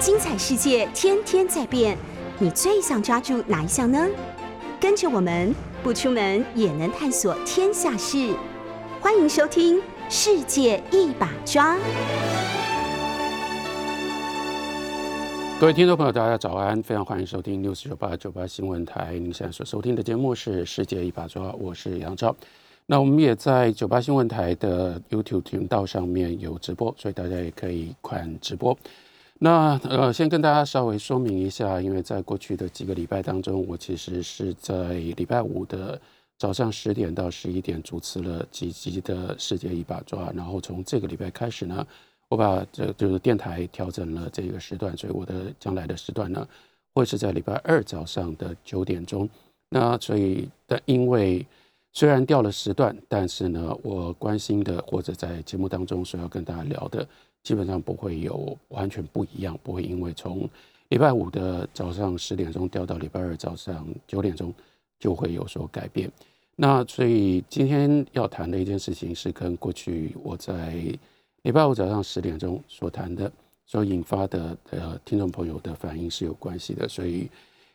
[0.00, 1.94] 精彩世界天天在变，
[2.38, 4.08] 你最想抓住哪一项呢？
[4.80, 8.34] 跟着我们不出门也能探索天下事，
[8.98, 9.76] 欢迎收听
[10.08, 11.76] 《世界一把抓》。
[15.60, 16.82] 各位听众朋友，大家早安！
[16.82, 19.18] 非常欢迎收听六四九八九八新闻台。
[19.18, 22.34] 您现在所收听的节目是《世界一把抓》，我是杨超。
[22.86, 28.74] 那我们也在九八新闻台的 YouTube 频道上面有直播，所以大家也可以看直播。
[29.42, 35.98] 那呃，先跟大家稍微说明一下，因为在过去的几个礼拜当中，我其实是在礼拜五的
[36.36, 41.86] 早上十点到十一点主持了几集的《世界一把抓》，然后从这个礼拜开始呢。
[42.28, 46.46] 我把这就是电台调整了这个时段，所以我的将来的时段呢，
[46.94, 49.28] 会是在礼拜二早上的九点钟。
[49.68, 51.44] 那所以，但因为
[51.92, 57.04] 虽然调了时段，但是呢，我关心的或者在节目当中所要跟大家聊的，
[57.42, 60.48] 基本上不会有完全不一样，不会因为从
[60.88, 64.52] 礼拜五的早上十点钟调到礼拜二早上九点钟
[64.98, 66.10] 就会有所改变。
[66.56, 70.74] 那所以今天要谈的一件事情是跟过去我在
[71.42, 73.32] 礼拜五早上十点钟所谈的、
[73.64, 77.30] 所引发的呃听众朋友的反应是有关系的，所以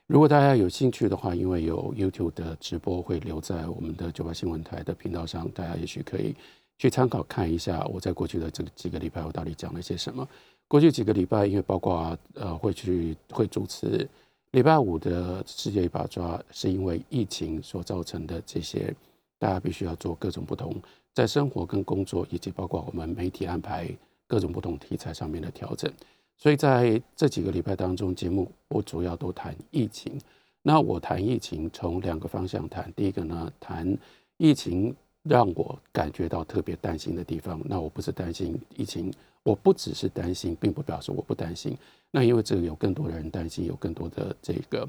[0.05, 6.35] 如果大家有兴趣的话，因为有 YouTube 的直播会留在我们的九八新闻台的频道上，大家也许可以
[6.77, 10.27] 去参考看一下我在过去的这几个礼拜我到底讲了些什么。
[10.67, 14.07] 过去几个礼拜，因为包括呃会去会主持
[14.51, 18.93] 礼拜五的世界一把抓，是因为疫情所造成的这些，
[19.37, 20.75] 大家必须要做各种不同。
[21.13, 23.89] 在生活跟工作，以及包括我们媒体安排
[24.27, 25.89] 各种不同题材上面的调整，
[26.35, 30.19] 所以在这几个礼拜当中，节目我主要都谈疫情。
[30.61, 33.95] 那我谈疫情从两个方向谈，第一个呢，谈
[34.37, 34.93] 疫情
[35.27, 37.59] 让我感觉到特别担心的地方。
[37.65, 39.11] 那我不是担心疫情，
[39.43, 41.77] 我不只是担心，并不表示我不担心。
[42.11, 44.87] 那因为这个有更多的人担心，有更多的这个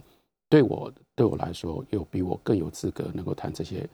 [0.49, 3.89] 对我对我来说，有比我更有资格能够谈这些。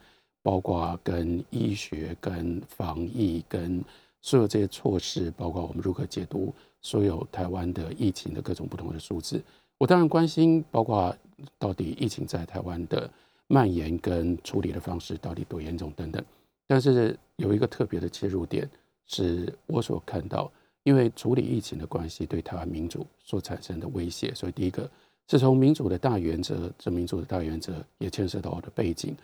[0.45, 3.81] 包括跟医学、跟防疫、跟
[4.21, 9.41] 所有这些措施，包括我们如何解读所有台湾的疫情的各种不同的数字。
[9.77, 11.15] 我当然关心，包括
[11.57, 13.09] 到底疫情在台湾的
[13.53, 16.23] 蔓延跟处理的方式到底多严重等等。
[16.65, 18.67] 但是有一个特别的切入点，
[19.05, 24.33] 是我所看到，因为处理疫情的关系对台湾民主所产生的威胁。
[24.33, 24.89] 所以第一个
[25.29, 29.15] 是从民主的大原则，这民主的大原则也牵涉到我的背景。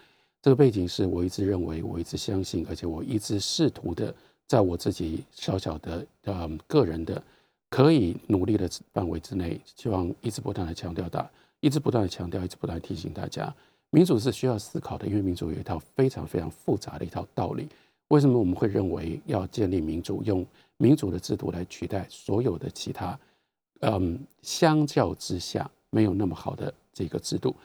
[0.42, 4.14] 这个背景是我一直认为，我一直相信，而且我一直试图的，
[4.48, 7.22] 在我自己小小的呃个人的
[7.70, 11.30] 可以努力的范围之内，希望一直不断的强调大，
[11.60, 13.54] 一直不断的强调，一直不断提醒大家，
[13.92, 17.68] 民主是需要思考的，因为民主有一套非常非常复杂的一套道理。
[18.10, 20.46] 为什么我们会认为要建立民主，用
[20.78, 23.20] 民主的制度来取代所有的其他，
[23.82, 27.56] 嗯，相较之下没有那么好的这个制度？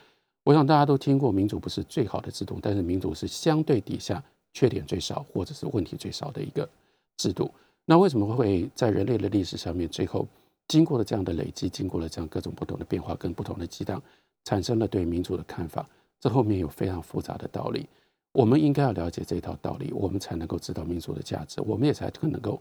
[0.42, 6.68] 我想大家都听过，民主不是最好的制度，但是民主是相对底下缺点最少或者是问题最少的一个
[7.16, 7.50] 制度。
[7.86, 10.26] 那为什么会在人类的历史上面，最后
[10.68, 14.02] 经过了这样的累积，经过了这样各种不同的变化跟不同的激荡，
[14.44, 15.86] 产生了对民主的看法？
[16.24, 17.86] 这后面有非常复杂的道理。
[18.32, 22.58] 我们应该要了解这套道理，我们才能够知道民主的价值，我们也才更能够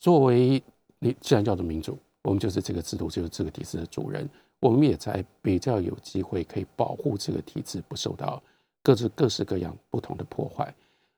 [0.00, 0.62] 作为
[1.00, 4.26] 你既然叫做民主，我们就是这个制度，就是这个体制的主人。
[4.58, 8.42] 我们也才比较有机会可以保护这个体制不受到
[8.82, 10.74] 各自各式各样不同的破坏。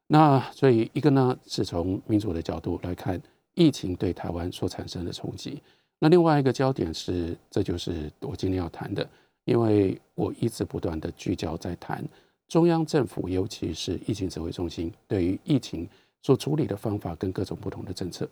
[0.08, 3.22] 那所以一个呢是从民主的角度来看
[3.54, 5.62] 疫情对台湾所产生的冲击。
[6.00, 9.08] 那另外一个焦点是，这就是我今天要谈的，
[9.46, 12.06] 因为我一直不断的聚焦在谈
[12.46, 15.88] 中央政府，尤其是疫情指挥中心对于疫情
[16.20, 18.28] 所处理的方法跟各种不同的政策。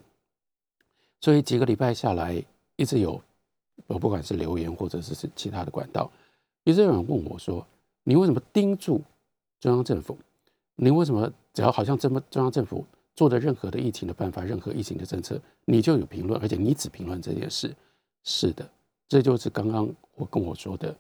[1.21, 2.45] 所以几个礼拜下来，
[2.77, 3.19] 一直有。
[3.89, 6.09] 我不管是留言或者是是其他的管道，
[6.63, 7.67] 一直有人问我说
[8.05, 9.03] ：“你为什么盯住
[9.59, 10.17] 中央政府？
[10.77, 12.87] 你为什么只要好像这么中央政府
[13.17, 17.75] 做的任何的疫情的办法、任何疫情的政策，你就有评论，而且你只评论这件事？”
[18.23, 18.71] 是的，
[19.09, 20.95] 这就是刚刚我跟我说的，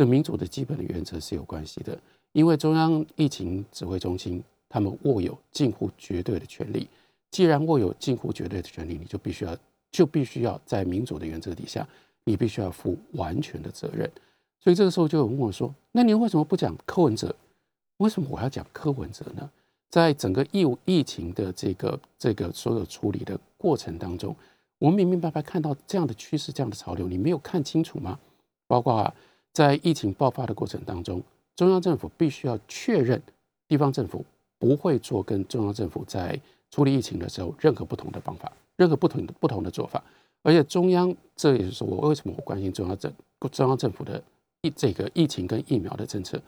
[0.00, 1.98] 这民主的基本的原则是有关系的。
[2.32, 6.88] 因为中央疫情指挥中心他们握有近乎绝对的权利，
[7.30, 9.54] 既然握有近乎绝对的权利，你就必须要
[9.92, 11.86] 就必须要在民主的原则底下。
[12.24, 14.10] 你必须要负完全的责任，
[14.58, 17.34] 所以这个时候就有问我说：“那你为什么不讲柯文哲？
[17.98, 19.50] 为什么我要讲柯文哲呢？
[19.90, 24.34] 在整个疫疫情的这个这个所有处理的过程当中，
[24.78, 28.18] 我们明明白白看到这样的趋势、这样的潮流，你没有看清楚吗？
[28.66, 29.12] 包括
[29.52, 31.22] 在疫情爆发的过程当中，
[31.56, 33.20] 中央政府必须要确认
[33.68, 34.24] 地方政府
[34.58, 36.38] 不会做跟中央政府在
[36.70, 40.02] 处理疫情的时候任何不同的方法、任何不同的不同的做法。”
[40.42, 43.12] 而且中央，这也是我为什么我关心中央政
[43.52, 44.22] 中央政府的
[44.62, 46.40] 疫这个疫情跟疫苗的政策。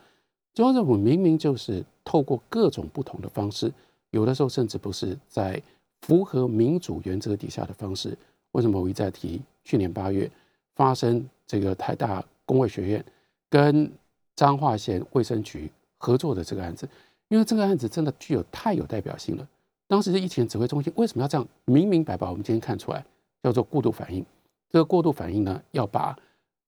[0.55, 3.71] 中央政府明明就是透过各种不同的方式，
[4.11, 5.63] 有的时候甚至不是在
[6.01, 8.17] 符合民主原则底下的方式。
[8.53, 10.31] 为什么我一再提去年八月
[10.75, 13.05] 发生这个台大工卫学院
[13.49, 13.91] 跟
[14.37, 16.89] 彰化县卫生局合作的这个案子？
[17.29, 19.49] 因为这个案子真的具有太有代表性了。
[19.87, 22.29] 当时的疫情指挥中心为什么要这样明明白白？
[22.29, 23.05] 我们今天看出来
[23.43, 24.25] 叫做过度反应。
[24.71, 26.17] 这个过度反应呢，要把。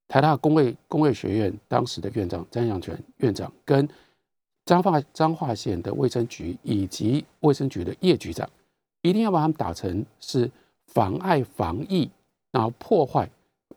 [0.07, 3.89] 台大工卫工卫学院当时的院长张祥全院长跟
[4.67, 8.49] 彰化彰化县的卫生局以及卫生局的叶局长，
[9.01, 10.49] 一定要把他们打成是
[10.89, 12.09] 妨碍防疫，
[12.53, 13.29] 然后破坏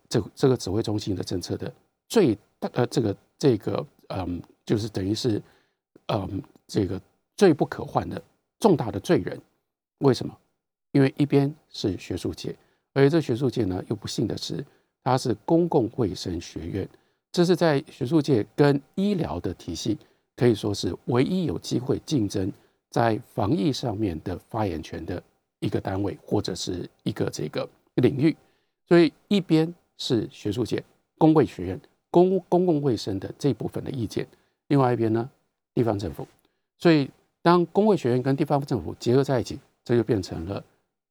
[0.10, 1.74] 这这个指挥中心的政策的
[2.08, 5.42] 最大呃这个这个嗯，就是等于是
[6.08, 7.02] 嗯这个
[7.36, 8.22] 最不可换的
[8.60, 9.40] 重大的罪人。
[10.00, 10.38] 为什么？
[10.92, 12.56] 因为一边是学术界，
[12.94, 14.64] 而这学术界呢又不幸的是。
[15.04, 16.86] 它是公共卫生学院，
[17.32, 19.98] 这是在学术界跟医疗的体系
[20.36, 22.52] 可以说是唯一有机会竞争
[22.90, 25.24] 在防疫上面的发言权的
[25.62, 27.66] 一个单位或者是一个这个
[27.96, 28.36] 领域。
[28.86, 30.84] 所以一边是学术界
[31.18, 31.80] 公卫学院
[32.18, 34.26] 公公共卫生的这部分的意见，
[34.68, 35.30] 另外一边呢
[35.74, 36.28] 地方政府。
[36.78, 37.10] 所以
[37.42, 40.64] 当公卫学院跟地方政府结合在一起，这就变成了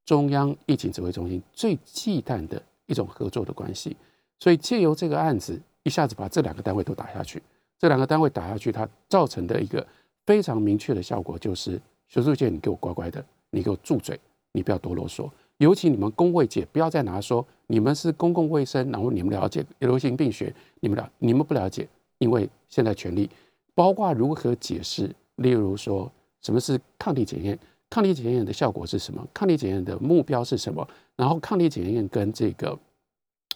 [0.05, 2.63] 中央疫情指挥中心最忌惮的。
[2.89, 3.97] 一种合作的关系，
[4.39, 7.43] 所以借由这个案子，一下子把这两个单位都打下去。
[7.81, 9.85] 这两个单位打下去，它造成的一个
[10.25, 14.17] 非常明确的效果就是：学术界你给我乖乖的，你给我住嘴，
[14.53, 15.29] 你不要多啰嗦。
[15.59, 21.89] 尤其你们公卫界，不要再拿说你们是公共卫生，然后你们了解流行病学，你们了你们不了解，
[22.19, 23.29] 因为现在权力
[23.75, 26.11] 包括如何解释，例如说
[26.43, 27.59] 什么是抗体检验。
[27.89, 29.25] 抗体检验的效果是什么？
[29.33, 30.87] 抗体检验的目标是什么？
[31.15, 32.77] 然后抗体检验跟这个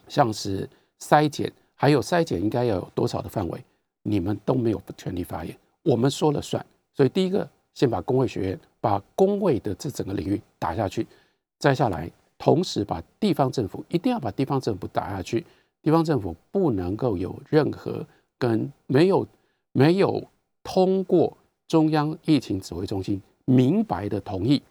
[0.07, 0.69] 像是
[1.01, 3.65] 筛检，还有筛检应该要有多少的范围，
[4.05, 6.65] 你们都没有权利发言，我们说了算。
[6.95, 11.05] 所以第一个，先把工卫学院、把工卫的这整个领域打下去，
[11.61, 15.45] 再下来，同时把地方政府一定要把地方政府打下去，
[15.83, 18.05] 地方政府不能够有任何
[18.39, 19.25] 跟没有
[19.73, 20.27] 没有
[20.65, 21.37] 通过
[21.69, 23.21] 中央疫情指挥中心。
[23.45, 24.63] 明白的同意，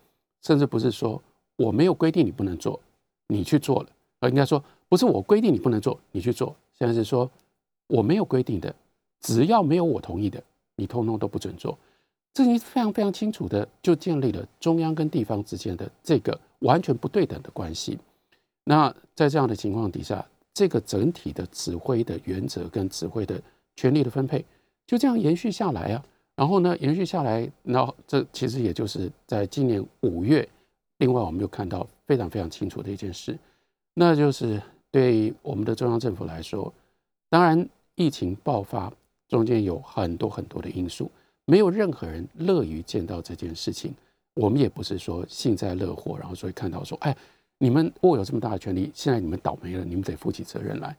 [0.41, 1.21] 甚至不是说
[1.57, 2.79] 我没有规定你不能做，
[3.27, 3.89] 你去做了，
[4.19, 6.55] 而应该说不是我规定你不能做，你去做。
[6.73, 7.29] 现在是说
[7.87, 8.73] 我没有规定的，
[9.21, 10.41] 只要没有我同意的，
[10.75, 11.77] 你通通都不准做。
[12.33, 17.97] 这已经非常非常清楚的就建立了中央跟地方之间的这个完全不对等的关系。
[18.63, 23.41] 那在这样的情况底下，这个整体的指挥的原则跟指挥的
[23.75, 24.45] 权力的分配
[24.85, 26.05] 就这样延续下来啊。
[26.35, 30.47] 然后呢，延续下来，那这其实也就是在今年五月。
[30.99, 33.37] 另外，我们又看到非常非常清楚的一件事，
[33.93, 34.61] 那就是
[34.91, 36.73] 对我们的中央政府来说，
[37.29, 38.91] 当然疫情爆发
[39.27, 41.09] 中间有很多很多的因素，
[41.49, 43.91] 没有任何人乐于见到这件事情。
[44.35, 47.15] 我们也不是说幸灾乐祸，然后所以看到说，哎，
[47.57, 50.95] 你们握有这么大的权利，现在你们倒霉了，你们得负起责任来。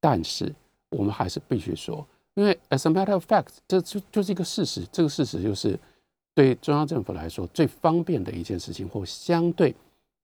[0.00, 0.50] 但是
[0.88, 2.04] 我们还是必须说。
[2.34, 4.82] 因为 as a matter of fact，这就就是一个事实。
[4.90, 5.78] 这个事实就是
[6.34, 9.74] 对中央政府来说最方便的一件事情，或相对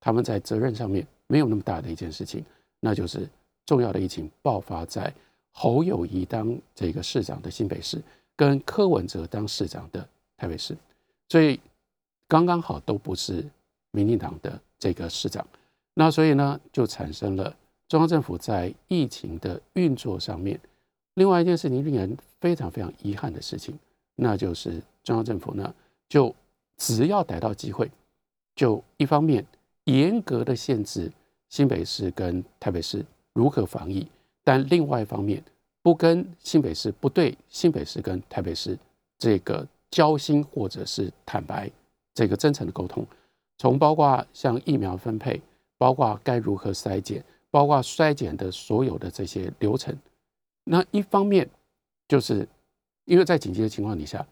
[0.01, 2.43] 他们在责任上面没有那么大的一件事情，
[2.81, 3.29] 那就是
[3.67, 5.13] 重要的疫情爆发在
[5.53, 8.01] 侯友谊当这个市长的新北市，
[8.37, 10.77] 跟柯文哲当市长的台北市，
[11.29, 11.59] 所以
[12.29, 13.45] 刚刚好都不是
[13.91, 15.47] 民进党的这个市长。
[15.95, 17.57] 那所以呢，就产生了
[17.89, 20.61] 中央政府在疫情的运作上面。
[21.15, 23.79] 另外一件事情令人非常非常遗憾的事情，
[24.17, 25.75] 那就是中央政府呢，
[26.09, 26.35] 就
[26.77, 27.91] 只要逮到机会，
[28.55, 29.43] 就一方面
[29.85, 31.11] 严格的限制
[31.49, 33.03] 新北市跟台北市
[33.33, 34.07] 如何防疫，
[34.45, 35.43] 但另外一方面
[35.87, 38.77] 不跟新北市不对新北市跟台北市
[39.17, 41.71] 这个交心或者是坦白
[42.13, 43.07] 这个真诚的沟通，
[43.57, 45.41] 从包括像疫苗分配，
[45.79, 49.97] 包括该如何筛检，包括筛检的所有的这些流程。
[50.65, 51.49] 那一方面，
[52.09, 52.49] 就是
[53.05, 54.27] 因为在紧急的情况底下，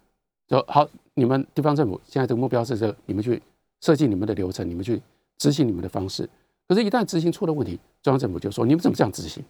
[0.48, 0.84] 就好，
[1.14, 3.40] 你们地方政府现在这个目标是这个，你们去
[3.80, 5.00] 设计你们的流程，你们去
[5.38, 6.28] 执行你们的方式。
[6.66, 9.40] 可是，一旦执行出了问题，中央政府就说：“你们怎么这样执行？”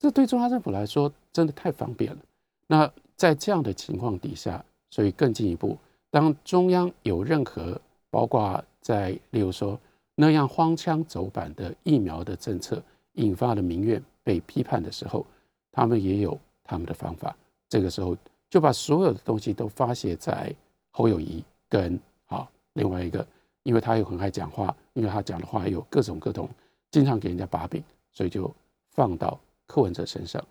[0.00, 2.18] 这对中央政府来说真的太方便了。
[2.66, 5.76] 那在这样的情况底下，所以更进一步，
[6.10, 7.78] 当中央有任何
[8.10, 9.78] 包括在例如说
[10.14, 15.26] 那样荒腔走板的疫苗的政策引发的民怨被批判的时候，
[15.70, 17.36] 他们也有他们的方法，
[17.68, 18.16] 这个时候
[18.48, 20.50] 就把所有的东西都发泄在
[20.92, 23.26] 侯友谊跟好另外一个，
[23.64, 26.48] 因为他又很爱讲话，因为他讲的话有各种各种
[26.90, 28.50] 经常给人家把柄，所以就
[28.92, 29.38] 放到
[29.70, 30.44] 柯文哲身上。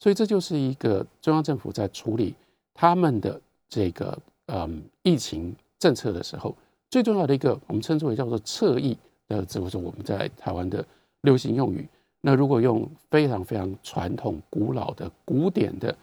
[0.00, 2.34] 所以这就是一个中央政府在处理
[2.74, 6.54] 他们的这个嗯疫情政策的时候，
[6.90, 10.84] 最重要的一个我们称之为叫做侧翼的，这个是我们在台湾的
[11.20, 11.88] 流行用语。
[12.20, 15.96] 那如果用非常非常传统、古老的、古典的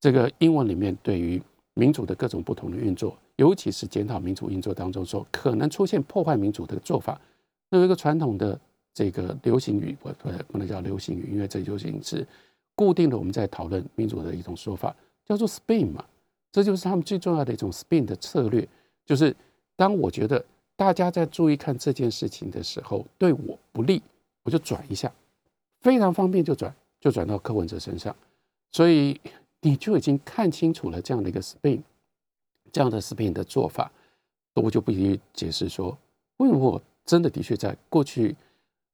[0.00, 1.40] 这个英文里面，对于
[1.74, 7.20] 民主的各种不同的运作，尤其是检讨民主运作当中说可能出现破坏民主的做法，
[7.68, 8.58] 那有一个传统的
[8.96, 12.26] 这个流行语，不不不能叫流行语，因为这究竟是
[12.74, 16.02] 固定的我们在讨论民主的一种说法，叫做 spin 嘛，
[16.50, 18.66] 这就是他们最重要的一种 spin 的策略，
[19.04, 19.36] 就是
[19.76, 20.42] 当我觉得
[20.76, 24.00] 大家在注意看这件事情的时候，对我不利，
[24.42, 25.12] 我就转一下。
[25.80, 28.16] 非常方便就转，就转到柯文哲身上，
[28.72, 29.20] 所以
[29.60, 31.82] 你就已经看清楚了这样的一个 spin，
[32.72, 33.92] 这样的 spin 的做法，
[34.54, 35.96] 我就不必须解释说，
[36.38, 38.34] 为什么我真的的确在过去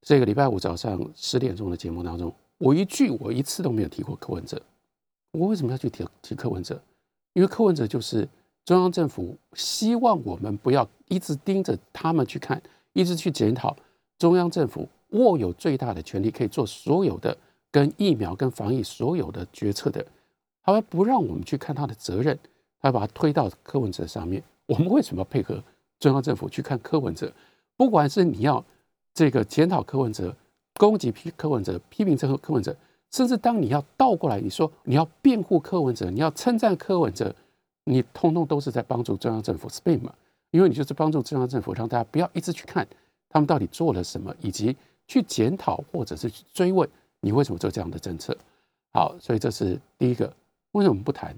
[0.02, 4.61] 这个礼拜五早上十点钟的节目当中，我一句我一次都没有提过柯文哲，
[5.32, 6.80] 我为什么要去提提柯文哲？
[7.32, 8.28] 因为柯文哲就是
[8.64, 12.61] 中央政府希望我们不要一直盯着他们去看，
[12.92, 13.76] 一直去检讨
[14.18, 14.88] 中央政府。
[15.12, 17.37] 握有最大的权力，可以做所有的
[17.71, 20.02] 跟疫苗、跟防疫所有的决策的，
[20.62, 22.38] 他不让我们去看他的责任，
[22.80, 24.42] 他把它推到柯文哲上面。
[24.64, 25.62] 我们为什么配合
[26.00, 27.30] 中央政府去看柯文哲？
[27.76, 28.64] 不管是你要
[29.14, 30.35] 这个检讨柯文哲、
[30.78, 32.76] 攻击批柯文哲、批评这个柯文哲，
[33.11, 37.35] 甚至当你要倒过来，你说你要辩护柯文哲，你要称赞柯文哲，
[37.85, 40.12] 你通通都是在帮助中央政府 spin 嘛？
[40.50, 42.87] 因为你就是帮助中央政府，让大家不要一直去看
[43.28, 44.76] 他们到底做了什么，以及。
[45.09, 46.88] 去检讨或者是去追问
[47.21, 48.35] 你为什么做这样的政策？
[48.92, 50.33] 好，所以这是第一个，
[50.71, 51.37] 为什么不谈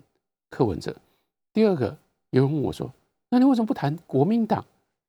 [0.50, 0.94] 柯文哲？
[1.52, 1.96] 第二个，
[2.30, 2.92] 有人问我说
[3.30, 4.64] ：“那你为什么不谈国民党？”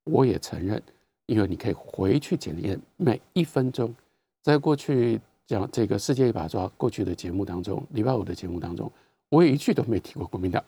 [0.05, 0.81] 我也承认，
[1.25, 3.93] 因为你可以回去检验每一分钟，
[4.41, 8.91] 在过去讲这个世界一把抓过去的节目当中，礼拜五的节目当中，
[9.29, 10.63] 我也一句都没提过国民党。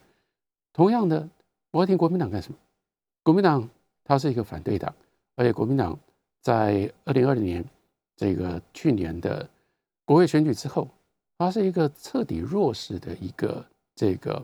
[0.74, 1.28] 同样的，
[1.72, 2.58] 我要听国民党干什么？
[3.24, 3.70] 国民党
[4.04, 4.94] 它是一个反对党，
[5.36, 5.98] 而且国民党
[6.42, 7.64] 在二零二零年。
[8.20, 9.48] 这个去年的
[10.04, 10.88] 国会选举之后，
[11.38, 14.44] 它是一个彻底弱势的一个这个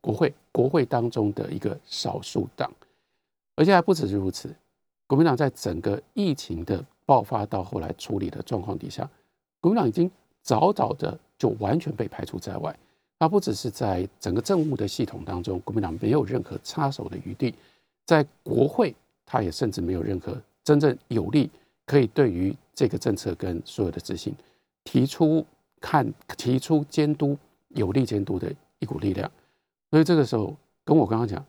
[0.00, 2.72] 国会国会当中的一个少数党，
[3.54, 4.48] 而且还不止如此。
[5.06, 9.08] 国民党在整个疫情的爆发到后来处理的状况底下，
[9.60, 10.10] 国民党已经
[10.42, 12.76] 早早的就完全被排除在外。
[13.18, 17.54] 它不只是在整个政务的系统当中，国民党没有任何插手的余地，
[18.04, 18.94] 在国会，
[19.24, 21.48] 它也甚至没有任何真正有利。
[21.86, 24.34] 可以对于这个政策跟所有的执行
[24.82, 25.46] 提出
[25.80, 29.30] 看、提出监督、有力监督的一股力量。
[29.88, 30.52] 所以这个时候，
[30.84, 31.46] 跟我刚刚讲，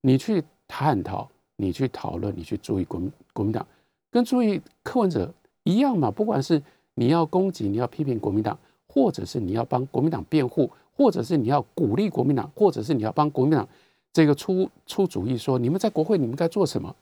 [0.00, 3.66] 你去探讨、你去讨论、你去注意国民国民党，
[4.10, 5.30] 跟注意柯文哲
[5.64, 6.10] 一样嘛。
[6.10, 6.62] 不管是
[6.94, 13.68] 你要攻击、你要批评国民党，或者是你要帮国民党辩护，或者是你要鼓励国民党，或者是你要帮国民党
[14.12, 16.96] 这个出出主意，说你们在国会你们该做什么，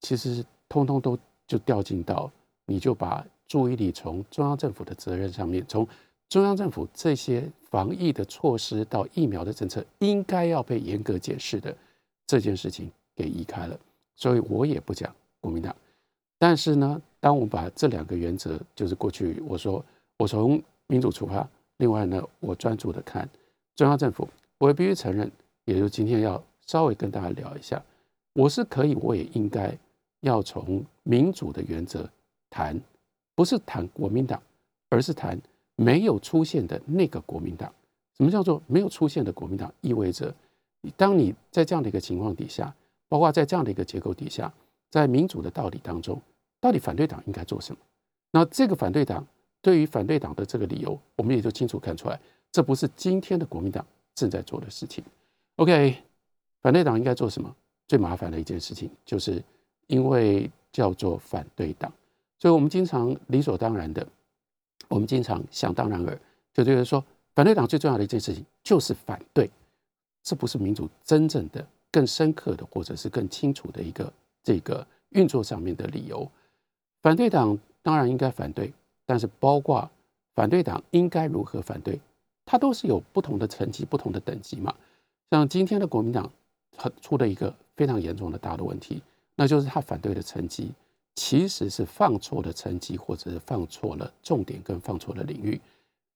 [0.00, 1.18] 其实通通都。
[1.48, 2.30] 就掉进到，
[2.66, 5.88] 你就把注意力从中央政府的责任上面，从
[6.28, 11.74] 中央政府这些防疫的措施到疫苗的政策应该要被严格解释的
[12.26, 13.80] 这件事情给移开了。
[14.18, 15.10] 所以我也不讲
[15.40, 15.74] 国民党，
[16.38, 19.82] 但是呢，当我把这两个原则，就是过去我说
[20.18, 21.48] 我从民主出发，
[21.78, 23.26] 另外呢，我专注的看
[23.76, 25.32] 中央政府，我也必须承认，
[25.64, 27.82] 也就今天要稍微跟大家聊一下，
[28.34, 29.74] 我是可以，我也应该。
[30.22, 32.04] 要从民主的原则
[32.50, 32.76] 谈，
[33.36, 34.42] 不是谈国民党，
[34.88, 35.40] 而是谈
[35.76, 37.72] 没有出现的那个国民党。
[38.16, 39.72] 什么叫做没有出现的国民党？
[39.80, 40.34] 意味着，
[40.96, 42.74] 当你在这样的一个情况底下，
[43.08, 44.52] 包括在这样的一个结构底下，
[44.90, 46.20] 在民主的道理当中，
[46.60, 47.80] 到底反对党应该做什么？
[48.30, 49.26] 那这个反对党
[49.60, 52.20] 对于反对党的这个理由，我们也就清楚看出来，
[52.52, 53.84] 这不是今天的国民党
[54.14, 55.02] 正在做的事情。
[55.56, 55.96] OK，
[56.60, 57.54] 反对党应该做什么？
[57.86, 59.42] 最麻烦的一件事情就是。
[59.88, 61.90] 因为叫做反对党，
[62.38, 64.06] 所以我们经常理所当然的，
[64.86, 66.20] 我们经常想当然尔，
[66.52, 67.02] 就觉得说
[67.34, 69.50] 反对党最重要的一件事情就是反对，
[70.22, 76.30] 这不是民主真正的、更深刻的，或者是更清楚的一个这个运作上面的理由。
[77.02, 78.72] 反对党当然应该反对，
[79.06, 79.88] 但是包括
[80.34, 81.98] 反对党应该如何反对，
[82.44, 84.74] 它都是有不同的层级、不同的等级嘛。
[85.30, 86.30] 像今天的国民党，
[86.76, 89.02] 它出了一个非常严重的大的问题。
[89.40, 90.72] 那就是他反对的层级，
[91.14, 95.60] 其实是放错了层级，或者是放错了重点，跟放错了领域。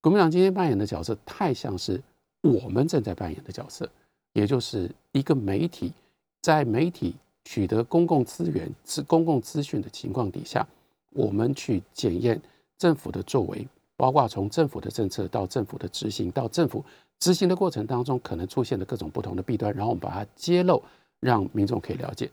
[0.00, 2.02] 国民党今天扮演的角色，太像是
[2.40, 3.88] 我们正在扮演的角色，
[4.32, 5.92] 也就是一个媒体，
[6.40, 10.66] 在媒体取得公共资源、是公共资讯的情况底下，
[11.10, 12.40] 我们去检验
[12.78, 16.84] 政府的作为，包括从政府的政策到政府的执行，到政府
[17.18, 20.82] 执行的过程当中可能出现的各种不同的弊端，然后我们把它揭露，
[21.20, 22.30] 让民众可以了解。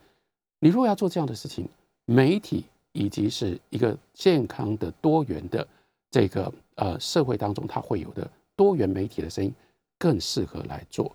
[0.59, 1.67] 你如果要做这样的事情，
[2.05, 5.67] 媒体以及是一个健康的多元的
[6.09, 9.53] 这个呃社会当中，它会有的多元媒体的声音
[9.97, 11.11] 更适合来做。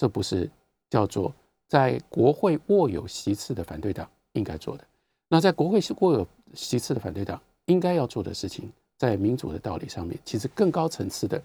[0.00, 0.48] 这不是
[0.88, 1.30] 叫做
[1.68, 4.84] 在国会握有席次的反对党应该做的。
[5.28, 11.42] 那在国会握有席次的反对党应该要做的事情，在民主的道理上面，其实更高层次的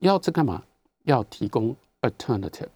[0.00, 0.62] 要这干嘛？
[1.04, 2.68] 要提供 alternative，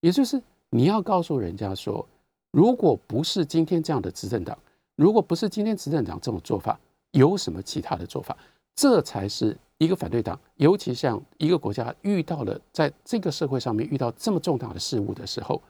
[0.00, 0.38] 也就是
[0.68, 2.06] 你要告诉人家说，
[2.50, 4.58] 如果不是今天这样的执政党，
[4.94, 6.78] 如果不是今天执政党这种做法，
[7.12, 8.36] 有什么其他的做法？
[8.74, 15.60] 这才是一个反对党，尤其像一个国家遇到了在这个社会上面遇到这么重大的事物的时候，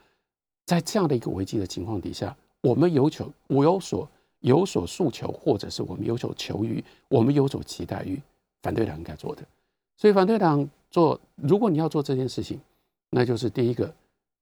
[0.66, 2.36] 在这样的一个危机的情况底下。
[2.60, 4.06] 我们有求，我有所
[4.40, 8.20] 有所诉求，或者是我们有所求于，我们有所期待于
[8.62, 9.42] 反对党应该做的。
[9.96, 12.60] 所以反对党做，如果你要做这件事情，
[13.10, 13.94] 那就是第一个，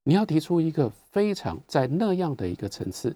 [0.03, 3.15] 你要提出一个非常在那样的一个层次，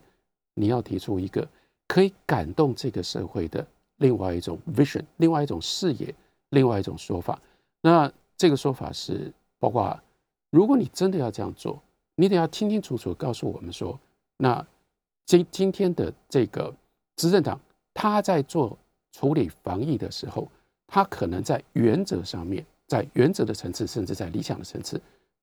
[0.55, 1.49] 你要提出一个
[1.89, 3.67] 可以感动这个社会的
[3.97, 6.15] 另外一种 vision，另外一种视野，
[6.53, 7.39] 另外一种说法。
[7.83, 10.01] 那这个说法是包括，
[10.49, 11.79] 如果你真的要这样做，
[12.15, 14.01] 你得要清清楚楚告诉我们说，
[14.39, 14.67] 那。
[15.25, 16.75] 今今天的这个
[17.15, 17.59] 执政党，
[17.95, 18.77] 他在做
[19.13, 20.51] 处理防疫的时候，
[20.89, 25.01] 他可能在原则上面，在原则的层次，甚至在理想的层次，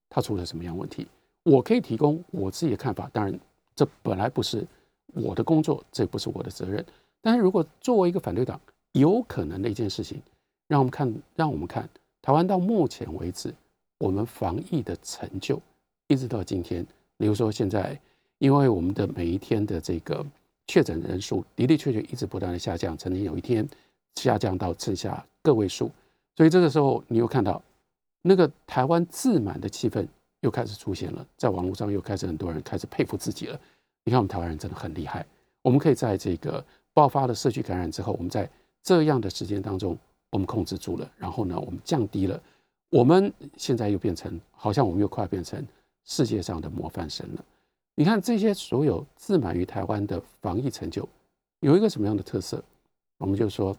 [0.10, 1.08] 他出了什么样问题？
[1.44, 3.10] 我可以提供我自己的看法。
[3.13, 3.39] 当然，
[3.74, 4.68] 这本来不是
[5.13, 6.86] 我的工作，这不是我的责任。
[7.22, 8.60] 但是如果作为一个反对党，
[8.92, 10.22] 有可能的一件事情，
[10.69, 11.89] 让我们看，让我们看
[12.21, 13.53] 台湾到目前为止，
[13.97, 15.61] 我们防疫的成就，
[16.07, 17.99] 一直到今天，比如说现在。
[18.41, 20.25] 因为我们的每一天的这个
[20.65, 23.67] 确诊人数的的确确一直不断的下降，曾经有一天
[24.15, 25.91] 下降到剩下个位数，
[26.38, 27.62] 所以这个时候你又看到
[28.21, 30.08] 那个台湾自满的气氛
[30.39, 33.60] 又开始出现了，在网络上又开始很多人开始佩服自己了。
[34.05, 35.25] 你看我们台湾人真的很厉害，
[35.62, 38.49] 我们可以在这个爆发了社区感染之后，我们在
[38.82, 39.97] 这样的时间当中
[40.32, 42.42] 我们控制住了，然后呢我们降低了，
[42.89, 45.65] 我们现在又变成好像我们又快变成
[46.06, 47.46] 世界上的模范生了。
[47.96, 51.08] 你看这些所有自满于台湾的防疫成就，
[51.60, 52.63] 有一个什么样的特色？
[53.18, 53.76] 我们就说，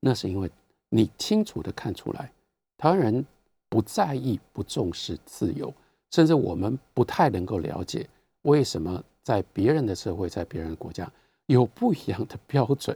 [0.00, 0.50] 那是因为
[0.90, 2.30] 你清楚的看出来，
[2.76, 3.24] 台湾人
[3.68, 5.72] 不在意、不重视自由，
[6.10, 8.06] 甚至我们不太能够了解
[8.42, 11.10] 为什么在别人的社会、在别人的国家
[11.46, 12.94] 有不一样的标准。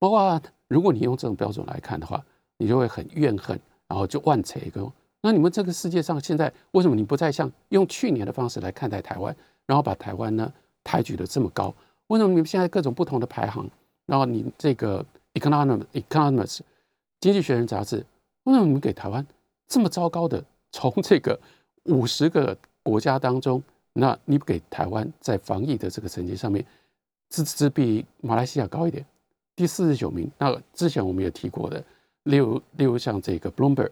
[0.00, 2.20] 包括如果你用这种标准来看的话，
[2.56, 4.90] 你就会很怨恨，然后就万一个。
[5.20, 9.34] 那你们这个世界上现在为什么你不再像用去年的方式来看待台湾？
[9.66, 11.72] 然后把台湾呢抬举的这么高，
[12.08, 13.68] 为什么你们现在各种不同的排行？
[14.06, 15.04] 然后你这个
[15.40, 16.56] 《Economist》《Economist》
[17.20, 18.04] 经济学人杂志，
[18.44, 19.24] 为什么你们给台湾
[19.68, 20.42] 这么糟糕的？
[20.72, 21.38] 从这个
[21.84, 26.64] 五十个国家当中，那你给台湾在防疫的这个成绩上面，
[27.28, 29.04] 只只比马来西亚高一点，
[29.60, 30.30] 第四十九名。
[30.38, 31.84] 那之前我们也提过的，
[32.22, 33.90] 例如例如像这个 Bloomberg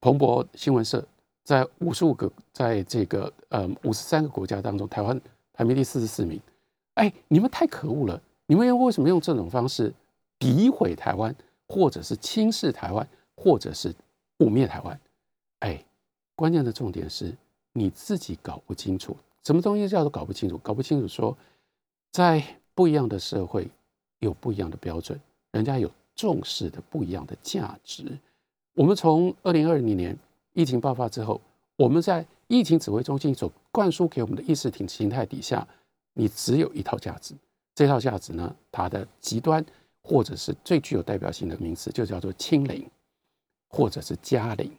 [0.00, 1.04] 彭博新闻社。
[1.42, 5.20] 在五十五个，在这个呃五十三个国家当中，台湾
[5.52, 6.40] 排名第四十四名。
[6.94, 8.20] 哎，你们太可恶了！
[8.46, 9.94] 你们为什么用这种方式
[10.40, 11.32] 诋毁台湾，
[11.68, 13.94] 或者是轻视台湾，或者是
[14.38, 15.00] 污蔑台湾？
[15.60, 15.84] 哎，
[16.34, 17.32] 关键的重点是
[17.72, 20.58] 你自己搞不清楚，什么东西叫做搞不清楚？
[20.58, 21.36] 搞不清楚说，
[22.10, 22.42] 在
[22.74, 23.68] 不一样的社会
[24.20, 25.20] 有不一样的标准，
[25.52, 28.18] 人家有重视的不一样的价值。
[28.74, 30.16] 我们从二零二零年。
[30.58, 31.38] 疫情爆发之后，
[31.76, 35.68] 我们在疫情指挥中心所灌输给我们的意识形态底下，
[36.14, 37.34] 你只有一套价值。
[37.74, 39.62] 这套价值呢，它的极端
[40.00, 42.88] 或者是最具有代表性的名词，就叫做清零，
[43.68, 44.72] 或者是加零，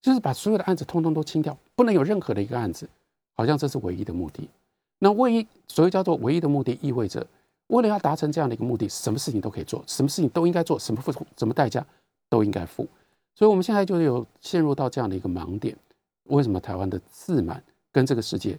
[0.00, 2.88] 就是把所有的案子通通都清掉，不能有任何的一个案子，
[3.34, 4.48] 好像这是唯一的目的。
[4.98, 7.26] 那唯一所谓叫做唯一的目的，意味着
[7.68, 11.84] 为了要达成这样的一个目的，什么事情都可以做，什么事情都应该做，什么付出什么代价
[12.28, 12.86] 都应该付。
[13.34, 15.76] 所以，我们现在就有陷入到这样的一个盲点。
[16.24, 18.58] 为什么台湾的自满跟这个世界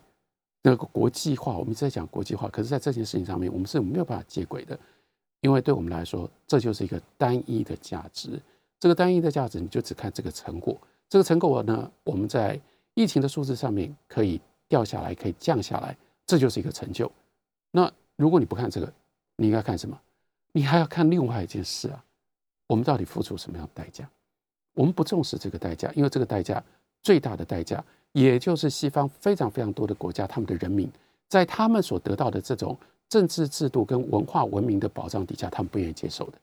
[0.62, 4.80] 那个国际化，我们一直在讲国际化，可是在这件事情上面，我们是没有办法接轨的。
[5.42, 8.40] 因为对我们来说，这就是一个单一的价值。
[8.80, 10.76] 这个单一的价值，你就只看这个成果。
[11.10, 12.60] 这个成果呢，我们在
[12.94, 15.96] 疫情的数字上面可以掉下来，可以降下来，
[16.26, 17.12] 这就是一个成就。
[17.72, 18.92] 那如果你不看这个，
[19.40, 20.00] 你应该看什么？
[20.52, 22.04] 你还要看另外一件事啊，
[22.68, 24.08] 我们到底付出什么样的代价？
[24.74, 26.62] 我们不重视这个代价，因为这个代价
[27.02, 30.92] 最大的代价，也就是西方非常非常多的国家，他们的人民
[31.28, 36.38] 在他们所得到的这种政治制度跟文化文明的保障底下，他们不愿意接受的，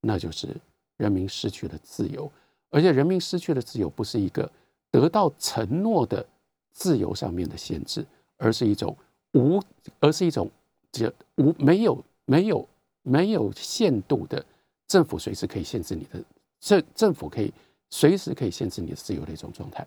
[0.00, 0.48] 那就是
[0.96, 2.30] 人民失去了自由，
[2.70, 4.50] 而且人民失去了自由，不是一个
[4.90, 6.26] 得到承诺的
[6.72, 8.04] 自由上面的限制，
[8.36, 8.96] 而是一种
[9.32, 9.60] 无，
[10.00, 10.50] 而是一种
[10.92, 12.68] 这无没有没有
[13.02, 14.44] 没有限度的
[14.86, 16.24] 政府随时可以限制你的
[16.60, 17.52] 政政府可以
[17.88, 19.84] 随时可以限制你的自由的一种状态，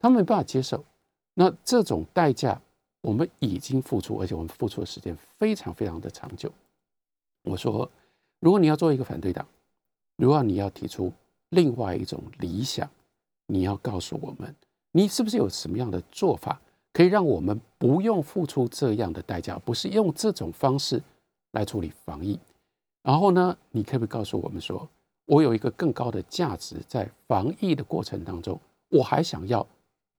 [0.00, 0.84] 他们没办法接受，
[1.34, 2.60] 那这种代价。
[3.02, 6.48] 我们已经付出，而且我们付出的时间非常非常的长久。
[7.42, 7.90] 我说，
[8.38, 9.44] 如果你要做一个反对党，
[10.16, 11.12] 如果你要提出
[11.48, 12.88] 另外一种理想，
[13.46, 14.54] 你要告诉我们，
[14.92, 16.60] 你是不是有什么样的做法，
[16.92, 21.02] 可以让我们不用付出这样的代价，不是用这种方式
[21.52, 22.38] 来处理防疫？
[23.02, 24.86] 然后呢，你可不可以告诉我们说，
[25.24, 29.66] 我有一个更高的价值，在防疫的过程当中，我还想要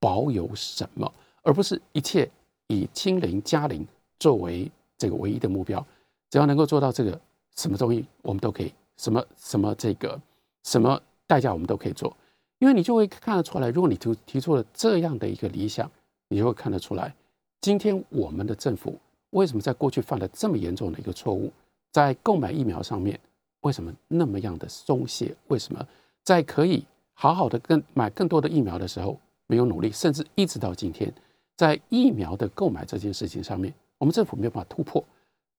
[0.00, 2.28] 保有什么，而不是一切。
[2.68, 3.86] 以清零加零
[4.18, 5.86] 作为这个唯一的目标，
[6.30, 7.20] 只要能够做到这个，
[7.54, 10.18] 什么东西我们都可以，什么什么这个
[10.62, 12.16] 什么代价我们都可以做，
[12.60, 15.88] 因为你就会看得出来，如果你提提出了这样的一个理想，
[16.28, 17.14] 你就会看得出来，
[17.60, 18.98] 今天我们的政府
[19.34, 21.52] 为什么在过去犯了这么严重的一个错误，
[21.90, 23.18] 在购买疫苗上面
[23.60, 25.34] 为什么那么样的松懈？
[25.48, 25.86] 为什么
[26.22, 31.12] 在可以好好的跟买更多的疫苗的时候没有努力，甚至一直到今天？
[31.56, 35.04] 在疫苗的购买这件事情上面，我们政府没有办法突破，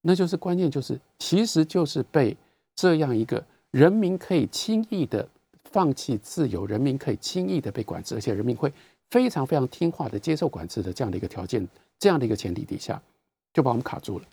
[0.01, 2.35] 那就是关键，就是其实就是被
[2.75, 5.27] 这样一个人民可以轻易的
[5.65, 8.71] 放弃自由，人民可以轻易的被管制，而且人民会
[9.09, 11.65] 非常非常听话的接受管制的这样的一个条件，
[11.99, 13.01] 这样的一个前提底下，
[13.55, 14.25] 就把我们卡住了。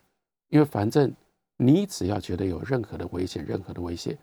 [0.49, 1.11] 因为反正
[1.57, 4.19] 你只要觉得有任何的危险，任何的威胁，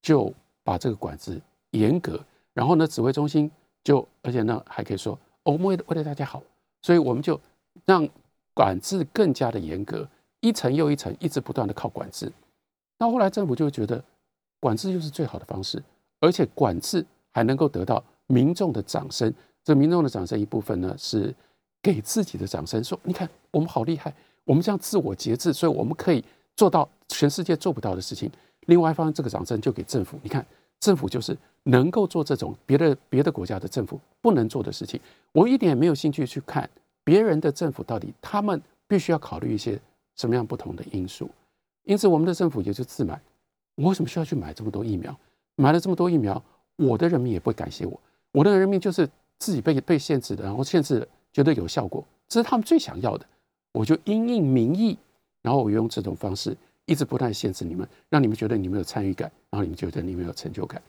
[0.00, 1.40] 就把这个管制
[1.72, 3.50] 严格，然后呢，指挥中心
[3.82, 6.40] 就而且呢还可以说，我们为为了大家好。
[6.82, 7.40] 所以我们就
[7.84, 8.08] 让
[8.54, 10.08] 管制更加的严格，
[10.40, 12.30] 一层又一层，一直不断的靠管制。
[12.98, 14.02] 那后来政府就觉得
[14.60, 15.82] 管制就是最好的方式，
[16.20, 19.34] 而且管制还能够得到民众的掌声。
[19.64, 21.34] 这民众的掌声一部分呢是
[21.82, 24.14] 给自己的掌声，说你看我们好厉害，
[24.44, 26.22] 我们这样自我节制，所以我们可以
[26.56, 28.30] 做到全世界做不到的事情。
[28.66, 30.44] 另外一方，这个掌声就给政府，你看
[30.80, 35.00] 政府就是能够做这种别的别的国家的政府不能做的事情。
[35.32, 36.68] 我一点也没有兴趣去看
[37.02, 39.78] 别人的政府到底他们必须要考虑一些
[40.16, 41.28] 什么样不同的因素，
[41.84, 43.20] 因此我们的政府也就自买。
[43.76, 45.14] 我为什么需要去买这么多疫苗？
[45.56, 46.42] 买了这么多疫苗，
[46.76, 48.00] 我的人民也不会感谢我。
[48.32, 53.26] 我的人民就是自己被被限制的，然后限制觉得有效果，这是他们最想要的。
[53.74, 54.96] 我就因应民意，
[55.42, 56.56] 然后我用这种方式
[56.86, 60.80] 一直不断限制你们，让你们觉得你们有参与感，然后你们觉得你们有成就感。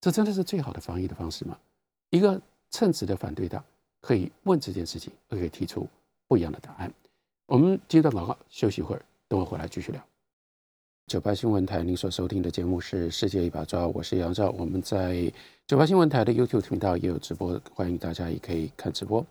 [0.00, 1.58] 这真的是最好的防疫的方式吗？
[2.10, 2.40] 一个。
[2.70, 3.64] 称职的反对党
[4.02, 5.88] 可以问这件事情，可以提出
[6.26, 6.92] 不一样的答案。
[7.46, 10.04] 我们接段广告，休息一会儿，等我回来继续聊。
[11.06, 14.50] 九八新闻台，您所收听的节目是《世界一把抓》，我是杨照。
[14.50, 15.32] 我们在
[15.66, 19.24] 九八新闻台的 YouTube 频道也有直播，欢迎大家也可以看直播。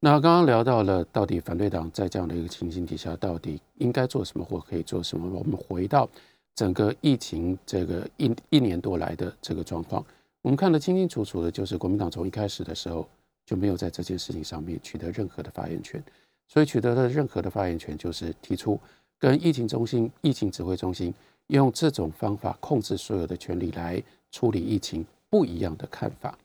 [0.00, 5.28] 那刚刚聊到了，到底反对党在这样的一个情形底下，到底应该做什么或可以做什么？
[5.36, 6.08] 我们回到
[6.54, 10.04] 整个疫情这个一一年多来的这个状况。
[10.40, 13.08] 我们看得清清楚楚的，就是国民党从一开始的时候
[13.44, 16.00] 就没有在这件事情上面取得任何的发言权，
[16.46, 18.78] 所以取得了任何的发言权，就是提出
[19.18, 21.12] 跟疫情中心、疫情指挥中心
[21.48, 26.38] 用这种方法控制所有的权利来处理疫情不一样的看法。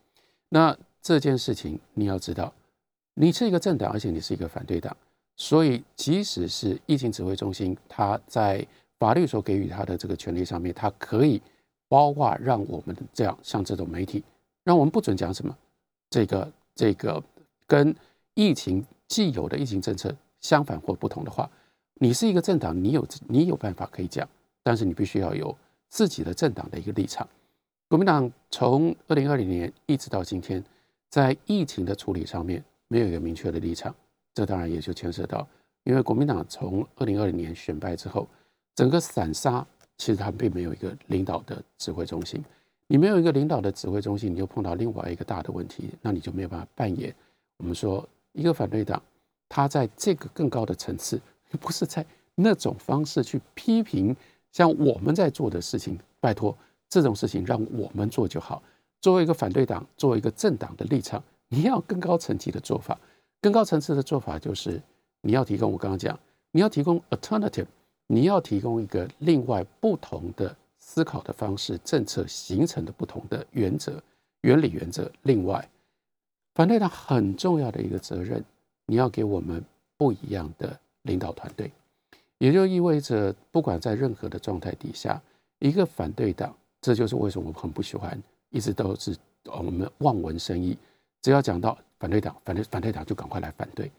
[0.49, 2.51] 那这件事情你要知道，
[3.13, 4.95] 你是一个政党，而且你是一个反对党，
[5.35, 8.65] 所以即使是疫情指挥中心，他在
[8.99, 11.41] 法律所给予他的这个权利上面，他可以。
[11.89, 14.23] 包括让我们这样像这种媒体，
[14.63, 15.55] 让我们不准讲什么，
[16.09, 17.23] 这个这个
[17.67, 17.95] 跟
[18.33, 21.47] 疫情既有的疫情政策相反或不同的话，
[21.95, 24.27] 你是一个政党，你有你有办法可以讲，
[24.63, 25.55] 但是你必须要有
[25.87, 27.29] 自己的政党的一个立场。
[27.87, 30.63] 国民党从二零二零年一直到今天，
[31.09, 32.63] 在疫情的处理上面
[32.93, 33.91] 没有一个明确的立场，
[34.35, 35.47] 这当然也就牵涉到，
[35.83, 38.27] 因为国民党从二零二零年选败之后，
[38.75, 39.65] 整个散沙。
[39.95, 42.43] 其实他并没有一个领导的指挥中心，
[42.87, 47.13] 你没有一个领导的指挥中心，你就碰到另外一个大的问题，那你就没有办法扮演
[47.57, 49.01] 我们说一个反对党，
[49.47, 51.21] 他在这个更高的层次，
[51.59, 52.03] 不是在
[52.35, 54.15] 那种方式去批评
[54.51, 56.57] 像我们在做的事情，拜托
[56.89, 58.61] 这种事情让我们做就好。
[58.99, 62.99] 作为一个反对党，作为一个政党的立场，你要更高层级的做法，
[63.39, 64.81] 更高层次的做法就是
[65.21, 67.67] 你要提供我刚刚讲，你要提供 alternative。
[68.07, 74.01] 你要提供一个另外不同的思考的方式，政策形成的不同的原则、
[74.41, 75.09] 原理、原则。
[75.21, 75.67] 另外，
[76.53, 78.43] 反对党很重要的一个责任，
[78.87, 79.63] 你要给我们
[79.97, 81.71] 不一样的领导团队。
[82.39, 85.19] 也就意味着，不管在任何的状态底下，
[85.59, 90.77] 一个反对党，这就是为什么我很不喜欢，一直都是我们望文生义，
[91.23, 93.89] 只要讲到反对党，反对反对党就赶快来反对，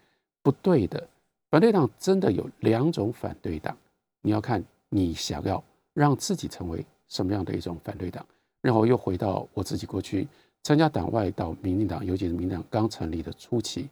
[0.42, 1.04] 不对的。
[1.50, 3.76] 反对党真的有两种反对党，
[4.20, 5.62] 你要看你想要
[5.94, 8.24] 让自己成为什么样的一种反对党。
[8.60, 10.26] 然后又回到我自己过去
[10.62, 13.88] 参加党外到民进党，尤其是民进党刚成立的初期，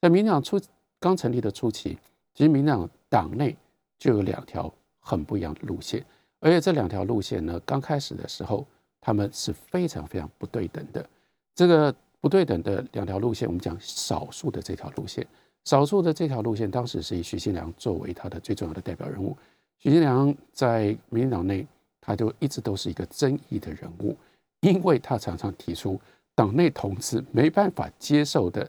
[0.00, 0.60] 在民进党初
[0.98, 1.98] 刚成立的初期，
[2.34, 3.56] 其实民进党党内
[3.98, 6.04] 就有两条很不一样的路线，
[6.40, 8.66] 而且这两条路线呢，刚开始的时候
[9.00, 11.08] 他们是非常非常不对等的。
[11.54, 15.26] 这个不对等的两条路线，我们讲少数的这条路线。
[15.64, 19.36] 少数的这条路线，当时是以许信良作为他的最重要的代表人物。
[19.78, 21.66] 许信良在民进党内，
[22.00, 24.16] 他就一直都是一个争议的人物，
[24.60, 26.00] 因为他常常提出
[26.34, 28.68] 党内同志没办法接受的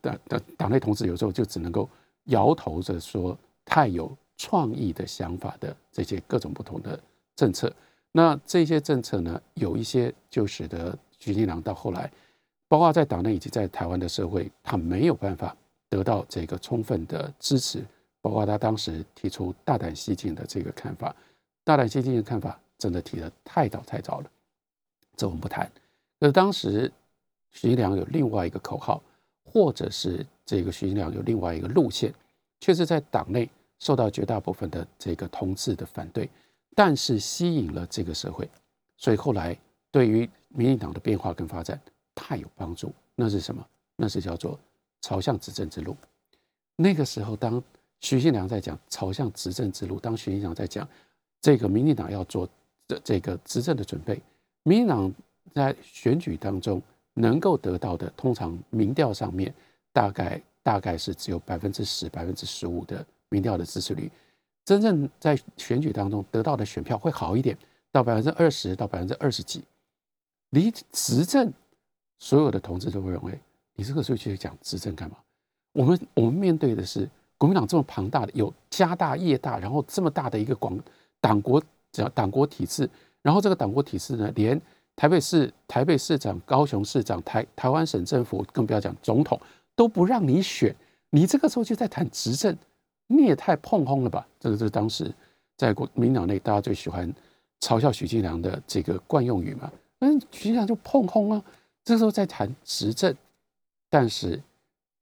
[0.00, 1.88] 党党党内同志，有时候就只能够
[2.24, 6.98] 摇头着说太有创意的想法的这些各种不同的
[7.36, 7.72] 政策。
[8.10, 12.10] 那这些政策呢，有一些就使得许信良到后来，
[12.72, 15.54] 包括在党内以及在台湾的社会，他没有办法。
[15.90, 17.84] 得到这个充分的支持，
[18.22, 21.14] 包括他当时提出大胆西进的这个看法，
[21.64, 24.30] 大胆西进的看法真的提的太早太早了，
[25.18, 25.70] 这我们不谈。
[26.18, 26.90] 可是当时
[27.50, 29.02] 徐新良有另外一个口号，
[29.44, 32.10] 或者是这个徐新良有另外一个路线，
[32.58, 33.46] 确实在党内
[33.78, 36.26] 受到绝大部分的这个同志的反对，
[36.74, 38.48] 但是吸引了这个社会，
[38.96, 39.54] 所以后来
[39.90, 41.78] 对于民进党的变化跟发展
[42.14, 42.92] 太有帮助。
[43.14, 43.66] 那是什么？
[43.96, 44.58] 那是叫做。
[45.04, 45.96] 朝向执政之路，
[46.76, 47.60] 那个时候，当
[47.98, 50.88] 徐信良在讲朝向执政之路，当徐信良在讲
[51.40, 52.48] 这个民进党要做
[52.86, 54.22] 这这个执政的准备，
[54.62, 55.12] 民进党
[55.52, 56.80] 在选举当中
[57.14, 59.52] 能够得到的，通常民调上面
[59.92, 64.08] 大概大概是只有百分之十、百分之十五的民调的支持率，
[64.64, 67.58] 真正在选举当中得到的选票会好一点，
[67.90, 69.64] 到百分之二十到百分之二十几，
[70.50, 71.52] 离执政，
[72.22, 73.36] 所有的同志都会认为。
[73.74, 75.16] 你这个时候去讲执政干嘛？
[75.72, 80.78] 我们我们面对的是国民党这么庞大的、有家大业大，然后这么大的一个广
[81.20, 82.88] 党国叫党国体制，
[83.22, 84.60] 然后这个党国体制呢，连
[84.94, 89.40] 台北市、台北市长、高雄市长、台台湾省政府，更不要讲总统，
[89.74, 90.72] 都不让你选。
[91.10, 92.56] 你这个时候就在谈执政，
[93.08, 94.24] 你也太碰轰了吧？
[94.38, 95.12] 这个是当时
[95.56, 97.12] 在国民党内大家最喜欢
[97.60, 99.72] 嘲笑许进良的这个惯用语嘛？
[100.00, 101.42] 嗯，许进良就碰轰啊。
[101.84, 103.14] 这时候在谈执政。
[103.88, 104.40] 但是，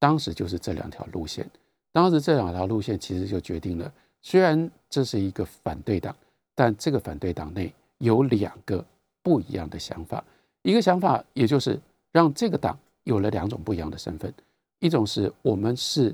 [0.01, 1.49] 当时就是这两条路线。
[1.93, 6.13] 当时这两条路线其实就决定了，虽然这是一个反对党，
[6.57, 8.85] 但这个反对党内有两个
[9.23, 10.25] 不一样的想法。
[10.63, 14.35] 一个想法，也就是让这个党有了两种不一样的身份：
[14.81, 16.13] 一种是我们是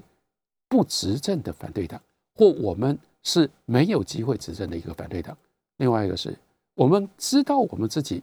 [0.68, 1.98] 不执政的反对党，
[2.34, 5.34] 或我们是没有机会执政的一个反对党；
[5.78, 6.36] 另外一个是
[6.74, 8.22] 我们知道我们自己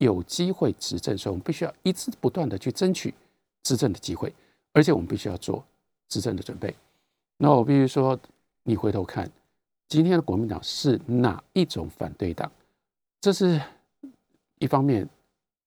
[0.00, 3.14] 有机会执政，所以我们必须要一直不断的去争取。
[3.62, 4.32] 执政的机会，
[4.72, 5.62] 而且我们必须要做
[6.08, 6.74] 执政的准备。
[7.36, 8.18] 那我必须说，
[8.62, 9.30] 你回头看
[9.86, 12.50] 今天的国民党是哪一种反对党？
[13.20, 13.60] 这是
[14.58, 15.06] 一方面，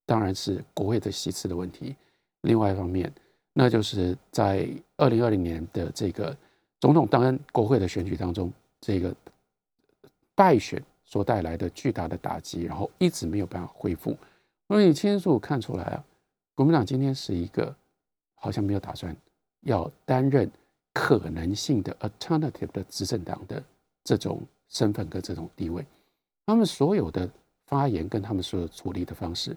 [0.08, 1.96] 当然是国会的席次的问题；
[2.42, 3.14] 另外一方面，
[3.54, 4.68] 那就是在
[4.98, 6.36] 二零二零年的这个
[6.80, 9.16] 总统当然国会的选举当中，这个
[10.34, 14.18] 败选所带来的巨大的打击，然后一直没有办法恢复。
[14.68, 16.04] 所以你清楚看出来啊，
[16.56, 17.76] 国民党今天是一个。
[18.36, 19.16] 好像没有打算
[19.62, 20.52] 要担任
[20.92, 23.64] 可能性的 alternative 的执政党的
[24.04, 25.86] 这种身份跟这种地位，
[26.46, 27.30] 他们所有的
[27.68, 29.56] 发言跟他们所有处理的方式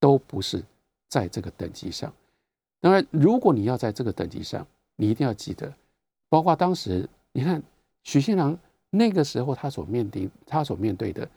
[0.00, 0.60] 都不是
[1.08, 2.12] 在这个等级上。
[2.80, 5.72] 当然，如果你要在这个等级上，你一定要记得，
[6.28, 7.62] 包括当时你看
[8.02, 8.58] 许信良
[8.94, 11.28] 那个时候他所面临他所面对的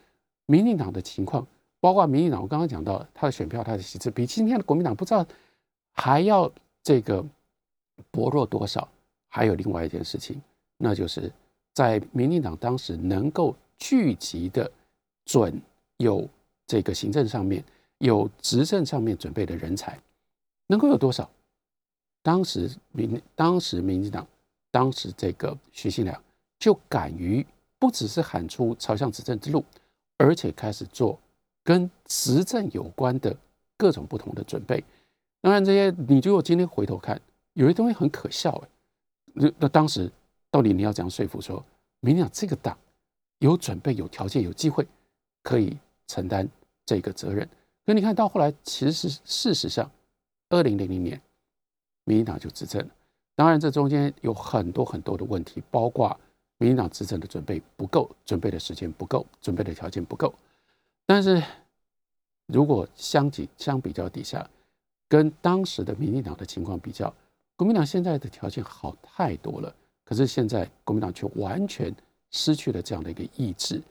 [0.46, 1.46] 民进党的情况，
[1.80, 5.26] 包括民进党，我刚刚讲到他的选票他的席次比今天的国民党不知道
[5.92, 6.50] 还要。
[6.84, 7.22] 这个
[8.10, 8.88] 薄弱多少？
[9.28, 10.40] 还有另外一件事情，
[10.78, 11.30] 那就是
[11.74, 14.70] 在民进党当时能够聚集的
[15.26, 15.60] 准
[15.98, 16.26] 有
[16.66, 17.62] 这个行政上面
[17.98, 19.98] 有执政上面准备的人才，
[20.68, 21.28] 能够有多少？
[22.22, 24.26] 当时民当时民进党
[24.70, 26.22] 当时这个徐信良
[26.58, 27.46] 就敢于
[27.78, 29.64] 不只是喊出朝向执政之路，
[30.16, 31.18] 而且开始做
[31.62, 33.36] 跟执政有关的
[33.76, 34.82] 各种不同的准备。
[35.40, 37.20] 当然，这些你就今天回头看，
[37.52, 38.68] 有些东西很可笑哎。
[39.34, 40.10] 那那当时
[40.50, 41.64] 到底你要怎样说服说，
[42.00, 42.76] 民进党这个党
[43.38, 44.84] 有准备、有条件、有机会
[45.44, 46.48] 可以承担
[46.84, 47.48] 这个责任？
[47.86, 49.88] 可你看到后来，其实事实上，
[50.48, 51.20] 二零零零年
[52.04, 52.88] 民进党就执政了。
[53.36, 56.18] 当然，这中间有很多很多的问题，包括
[56.58, 60.34] 民进党执政的准备不够，准备的时间不够，准备的条件不够。
[61.06, 61.42] 但是
[62.46, 64.48] 如果相比相比较底下，
[65.08, 67.12] 跟当时的民进党的情况比较，
[67.56, 69.74] 国民党现在的条件好太多了。
[70.04, 71.94] 可是现在国民党却完全
[72.30, 73.82] 失去了这样的一个意志，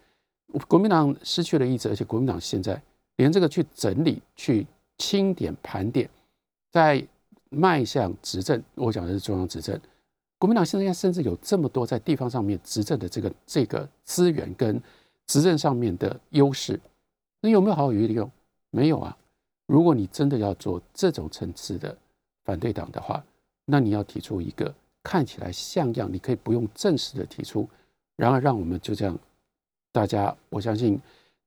[0.67, 2.81] 国民党失去了意志，而且国民党现在
[3.17, 4.65] 连这个去整理、去
[4.97, 6.09] 清点、盘点，
[6.71, 7.07] 在
[7.49, 9.79] 迈向执政，我讲的是中央执政。
[10.39, 14.81] 国民党现在甚至有这么多在地方上面执政的这个这个资源跟
[15.25, 16.79] 执政上面的优势，
[17.41, 18.29] 那有没有好好利用？
[18.69, 19.17] 没有啊！
[19.65, 21.97] 如果你真的要做这种层次的
[22.45, 23.23] 反对党的话，
[23.65, 27.67] 那你要提出一个看起来像样，你可以不用正式的提出，
[28.15, 29.17] 然而让我们就这样，
[29.91, 30.99] 大家我相信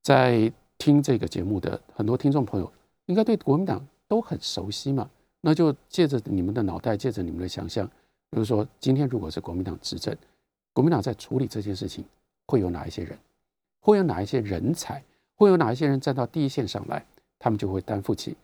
[0.03, 2.71] 在听这个节目的很多听众朋友，
[3.05, 7.89] 应该对国民党都很熟悉嘛，那就借着你们的脑袋，借着你们的想象。
[8.31, 10.15] 比如说，今天如果是国民党执政，
[10.71, 12.03] 国民党在处理这件事情，
[12.47, 13.19] 会有哪一些人？
[13.81, 15.03] 会有哪一些人才？
[15.35, 17.05] 会有哪一些人站到第一线上来？
[17.37, 18.37] 他们就会担负起。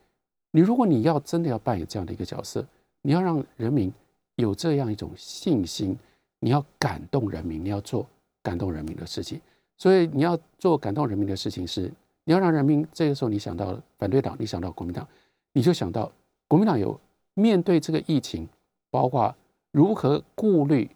[0.52, 2.66] 你如果你要真的要扮演这样的一个角色，
[3.02, 3.90] 你要让人民
[4.36, 5.98] 有这样一种信心，
[6.42, 8.06] 你要感动人民，你要做
[8.44, 9.40] 感动人民的事情。
[9.78, 11.90] 所以你要做感动人民的事情，是
[12.26, 15.08] 你要让人民这个时候你想到反对党，你想到国民党，
[15.54, 16.12] 你就想到
[16.46, 17.00] 国民党有
[17.36, 18.46] 面对这个疫情，
[18.92, 19.34] 包括。
[19.78, 20.90] 如何顾虑，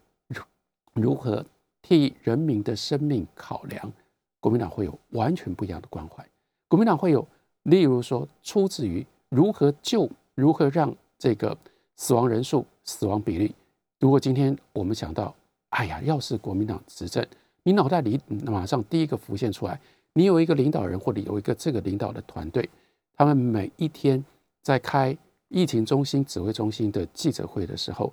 [0.96, 1.46] 如何
[1.84, 3.94] 替人民的生命考量？
[4.39, 6.28] 国民党会有完全不一样的关怀。
[6.67, 7.24] 国民党会有，
[7.62, 11.56] 例如说，出自于如何救，如何让这个
[11.96, 13.54] 死亡人数、死亡比例。
[14.00, 15.36] 如果今天我们想到，
[15.70, 17.24] 哎呀，要是国民党执政，
[17.62, 19.80] 你脑袋里马上第一个浮现出来，
[20.13, 22.67] 你有一个领导人或者有一个这个领导的团队，
[23.15, 24.26] 他们每一天
[24.63, 25.15] 在开
[25.50, 28.12] 疫情中心指挥中心的记者会的时候。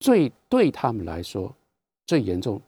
[0.00, 1.54] 最对他们来说
[2.06, 2.60] 最严重，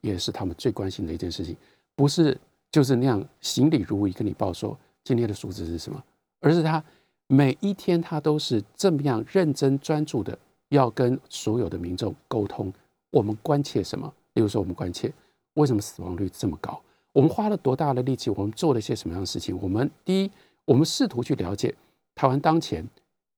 [0.00, 1.54] 也是他们最关心的一件事情，
[1.94, 2.36] 不是
[2.72, 6.02] 就是那样行礼如仪跟你报说今天的数字是什么，
[6.40, 6.82] 而是他
[7.26, 10.36] 每一天他都是这么样认真专注的
[10.70, 12.72] 要跟所有的民众沟通，
[13.10, 14.12] 我们关切什么？
[14.32, 15.12] 例如说我们关切
[15.54, 16.80] 为什么死亡率这么高，
[17.12, 19.56] 我们花了多大的力气，我们做了一些什么样的事情？
[19.60, 20.30] 我们第一，
[20.64, 21.74] 我们试图去了解
[22.14, 22.88] 台湾当前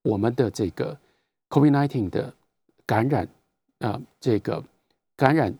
[0.03, 0.97] 我们的这个
[1.49, 2.33] COVID-19 的。
[2.87, 3.29] 感染
[3.79, 4.62] 啊，这个
[5.16, 5.55] 感染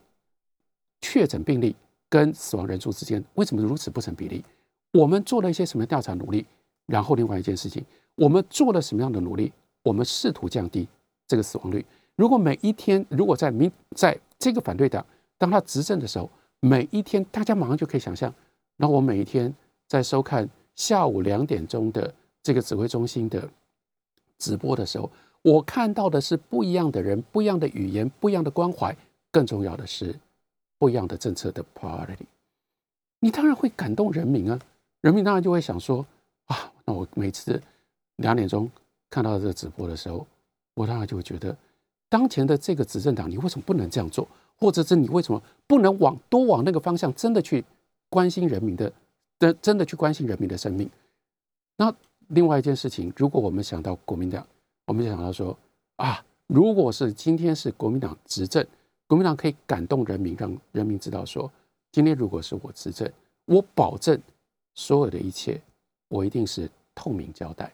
[1.01, 1.75] 确诊病例
[2.09, 4.45] 跟死亡人数之间为什么如此不成比例？
[4.93, 6.45] 我们做了一些什么调查努力？
[6.87, 7.85] 然后另外一件事情，
[8.17, 9.53] 我们做了什么样的努力？
[9.83, 10.87] 我们试图降低
[11.27, 11.85] 这个死亡率。
[12.17, 15.05] 如果每一天，如果在民在这个反对党
[15.39, 16.29] 当他执政的时候，
[16.61, 18.33] 每一天大家马上就可以想象，
[18.77, 19.53] 然后我每一天
[19.89, 23.49] 在收看下午两点钟的这个指挥中心的
[24.39, 25.11] 直播的时候。
[25.43, 28.97] 我看到的是不一样的人，不一样的语言，不一样的关怀，
[29.33, 30.15] 更重要的是
[30.79, 32.27] 不一样的政策的 priority。
[33.19, 34.59] 你当然会感动人民啊，
[35.01, 36.07] 人民当然就会想说
[36.47, 37.61] 啊，那我每次
[38.17, 38.71] 两点钟
[39.11, 40.25] 看到这个直播的时候，
[40.75, 41.57] 我当然就会觉得，
[42.09, 44.27] 当前的这个执政党，你为什么不能这样做？
[44.57, 47.65] 或者是你为什么不能往多往那个方向，真的去
[48.09, 48.93] 关心人民的，
[49.41, 50.89] 真真的去关心人民的生命？
[51.77, 51.93] 那
[52.29, 54.47] 另外一件事情，如果我们想到国民党。
[54.87, 55.57] 我们就想到说
[55.97, 58.67] 啊，如果是今天是国民党执政，
[59.07, 61.51] 国民党可以感动人民，让人民知道说，
[61.93, 63.11] 今天如果是我执政，
[63.45, 64.21] 我保证
[64.75, 65.61] 所有的一切，
[66.09, 67.73] 我一定是透明交代。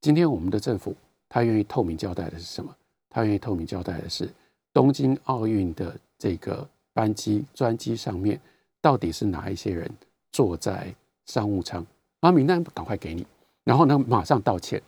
[0.00, 0.94] 今天我们的政府
[1.28, 2.74] 他愿意透明交代的是什么？
[3.10, 4.28] 他愿意透明交代的是
[4.72, 8.40] 东京奥运的这个班机专机上面
[8.80, 9.90] 到底是哪一些人
[10.30, 10.94] 坐在
[11.26, 11.84] 商务舱，
[12.20, 13.26] 把名单赶快给你，
[13.64, 14.80] 然后呢马上道歉。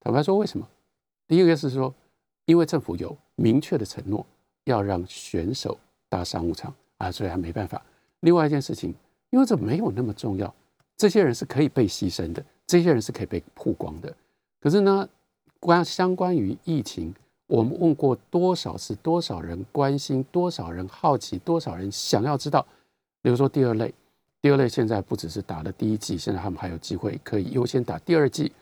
[0.00, 0.68] 坦白说，为什么？
[1.32, 1.94] 第一个是说，
[2.44, 4.26] 因为政府有明确的承诺，
[4.64, 5.78] 要让选手
[6.10, 7.80] 搭商务舱啊，所以他没办法。
[8.20, 8.94] 另外一件事情，
[9.30, 10.54] 因为这没有那么重要，
[10.94, 14.14] 这些人是可以被牺牲的，这些人是可以被曝光的。
[14.60, 15.08] 可是呢，
[15.58, 17.14] 关相关于疫情，
[17.46, 22.62] 我们问过多少次，多少人关心，多少人好奇，多少人想要知道。
[23.22, 23.94] 比如说第二类，
[24.42, 28.52] 第二类现在不只是打了第一剂，现在他们还有机会可以优先打第二剂。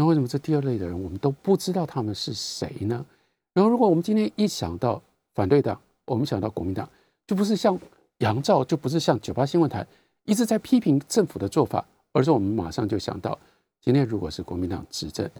[0.00, 3.04] 那为什么这第二类的人我们都不知道他们是谁呢？
[3.52, 4.98] 然后如果我们今天一想到
[5.34, 6.88] 反对党，我们想到国民党，
[7.26, 7.78] 就不是像
[8.20, 9.86] 杨照，就不是像九八新闻台
[10.24, 13.38] 一直在批评政府的做法，而是我们马上就想到，
[13.82, 15.30] 今天如果是国民党执政，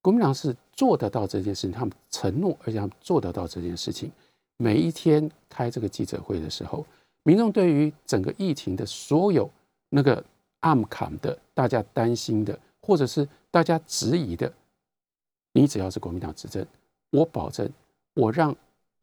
[0.00, 4.08] 国民党是做得到这件事情，他们承诺，而且他们做得到这件事情。
[4.56, 6.86] 每一天开这个记者会的时候，
[7.24, 9.50] 民众对于整个疫情的所有
[9.88, 10.22] 那个
[10.60, 12.56] 暗坎的，大家担心的。
[12.82, 14.52] 或者是大家质疑的，
[15.52, 16.62] 你只要是国民党执政，
[17.08, 17.66] 我保证，
[18.12, 18.54] 我让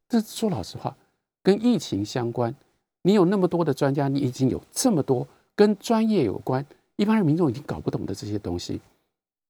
[0.07, 0.95] 这说老实话，
[1.41, 2.53] 跟疫情相关，
[3.01, 6.63] 你有那么多的专家，你已经有这么多跟专业有关，
[6.97, 8.79] 一般人民众已经搞不懂的这些东西，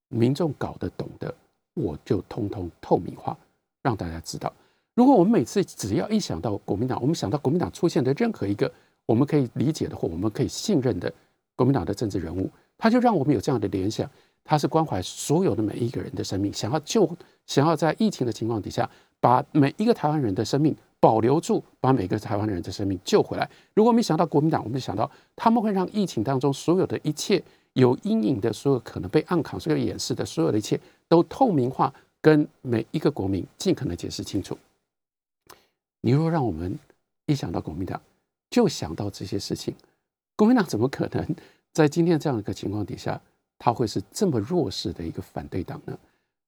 [0.08, 1.36] 民众搞得懂的，
[1.74, 3.38] 我就通通透明化，
[3.82, 4.54] 让大家知道。
[4.96, 8.72] 如果我们每次只要一想到国民党，我们想到国民党出现的任何一个
[9.06, 11.14] 我们可以理解的或我们可以信任的
[11.58, 14.10] 国民党的政治人物，他就让我们有这样的联想，
[14.44, 17.10] 他是关怀所有的每一个人的生命，想要救，
[17.46, 18.90] 想要在疫情的情况底下，
[19.20, 23.50] 把每一个台湾人的生命保留住，把每个台湾人的生命救回来。
[23.74, 27.42] 如果没想到国民党，我们就想到他们会让疫情当中所有的一切
[27.74, 34.58] 有阴影的、所有可能被暗扛、所有掩饰的所有的一切都透明化，跟每一个国民尽可能解释清楚。
[36.02, 36.78] 你若让我们
[37.26, 38.00] 一想到国民党，
[38.50, 39.74] 就想到这些事情，
[40.36, 41.26] 国民党怎么可能
[41.72, 43.20] 在今天这样一个情况底下，
[43.64, 45.98] 他会是这么弱势的一个反对党呢？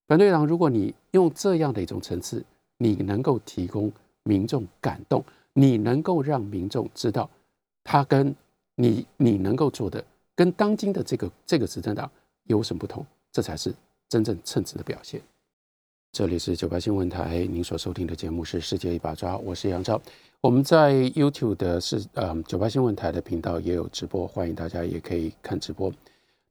[0.05, 2.43] 反对党，如果你用这样的一种层次，
[2.78, 3.89] 你能够提供
[4.24, 7.30] 民众感动，你能够让民众知道，
[7.86, 8.36] 他跟
[8.76, 10.03] 你你能够做的，
[10.36, 12.11] 跟当今的这个这个执政党
[12.47, 13.74] 有什么不同，这才是
[14.09, 15.22] 真正称职的表现。
[16.11, 20.01] 这里是九八新闻台，您所收听的节目是《世界一把抓》，我是杨照。
[20.41, 25.89] 我们在 YouTube 的是呃九八新闻台的频道也有直播，欢迎大家也可以看直播。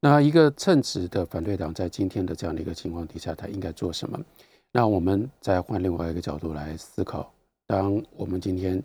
[0.05, 4.21] 那一个称职的反对党在今天的这样的一个情况底下，他应该做什么？
[4.71, 7.33] 那我们再换另外一个角度来思考。
[7.67, 8.83] 当我们今天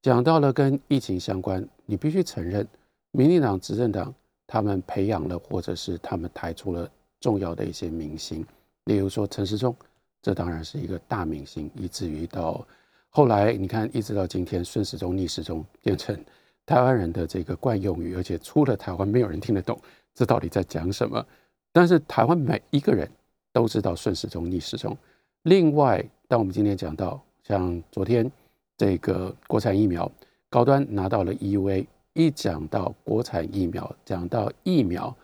[0.00, 2.66] 讲到了跟疫情相关，你必须承认，
[3.10, 4.14] 民进党执政党
[4.46, 6.90] 他们培养了，或者是他们抬出了
[7.20, 8.42] 重要的一些明星，
[8.86, 9.76] 例如说陈时中。
[10.22, 12.66] 这当然是一个大明星，以至于到
[13.10, 16.18] 后来，你看，一直到今天，顺时钟逆时钟变成
[16.64, 19.78] 台湾人的这个惯用语，而且出了台湾，没有人听得懂
[20.14, 21.24] 这到底在讲什么。
[21.72, 23.10] 但是台湾每一个人
[23.52, 24.96] 都知道顺时钟逆时钟。
[25.42, 28.30] 另外，当我们今天讲到像昨天
[28.76, 30.10] 这个国产疫苗
[30.48, 35.14] 高端拿到了 EUA，一讲到国产疫苗，讲到疫苗，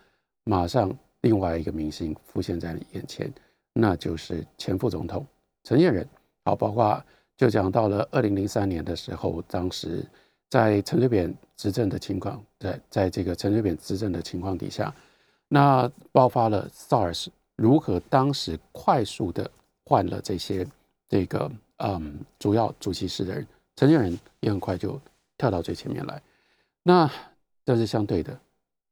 [0.44, 3.32] 马上另外一个明星浮现在你眼前。
[3.72, 5.24] 那就是前副总统
[5.62, 6.06] 陈建仁，
[6.44, 7.02] 好，包括
[7.36, 10.04] 就讲到了二零零三年的时候，当时
[10.48, 14.94] 在陈水扁执政的情况，在在这个陈水扁执政的情况底下，
[15.48, 19.50] 那爆发了 SARS，如何当时快速的
[19.84, 20.64] 换了这些
[21.08, 23.44] 这个嗯主要主席室的人，
[23.74, 25.00] 陈建仁也很快就
[25.36, 26.22] 跳到最前面来。
[26.84, 27.10] 那
[27.64, 28.38] 但是相对的，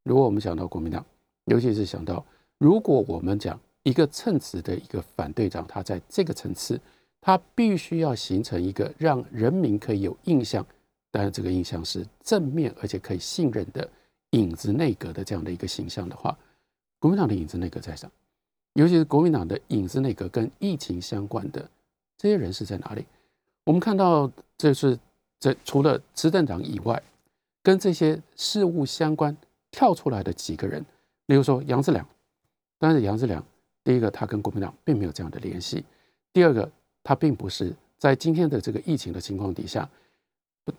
[0.03, 1.07] 如果我们想到国民党，
[1.45, 2.27] 尤其是想到
[2.59, 3.57] 如果我们讲。
[3.85, 6.79] 一个称职的一个反对长，他在这个层次，
[7.23, 10.67] 他必须要形成一个让人民可以有印象，
[11.11, 13.89] 当然这个印象是正面而且可以信任的
[14.31, 16.37] 影子内阁的这样的一个形象的话，
[16.99, 18.11] 国民党的影子内阁在上，
[18.75, 21.69] 尤其是国民党的影子内阁跟疫情相关的
[22.17, 23.05] 这些人是在哪里？
[23.65, 24.99] 我们看到这是
[25.41, 27.03] 这除了执政党以外，
[27.63, 29.37] 跟这些事务相关
[29.71, 30.85] 跳出来的几个人，
[31.27, 32.07] 例如说杨志良，
[32.79, 33.45] 但是杨志良。
[33.85, 35.83] 第一个，他跟国民党并没有这样的联系；
[36.31, 36.71] 第二个，
[37.03, 39.89] 他并不是在今天的这个疫情的情况底下，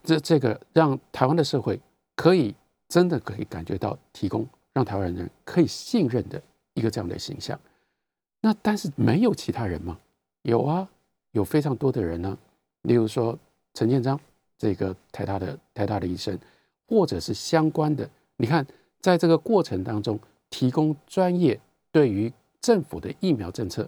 [0.03, 1.79] 这这个让台湾的社会
[2.15, 2.53] 可以
[2.87, 6.41] 真的可以感觉到提供让台湾人可以信任的
[6.73, 7.59] 一个这样的形象。
[8.41, 9.99] 那但是没有其他人吗？
[10.43, 10.87] 有啊，
[11.31, 12.37] 有非常多的人呢。
[12.83, 13.37] 例如说
[13.73, 14.19] 陈建章
[14.57, 16.37] 这个台大的台大的医生，
[16.87, 18.65] 或者是相关的，你看
[18.99, 20.19] 在这个过程当中
[20.49, 21.59] 提供专业
[21.91, 22.31] 对于。
[22.61, 23.87] 政府的疫苗政策，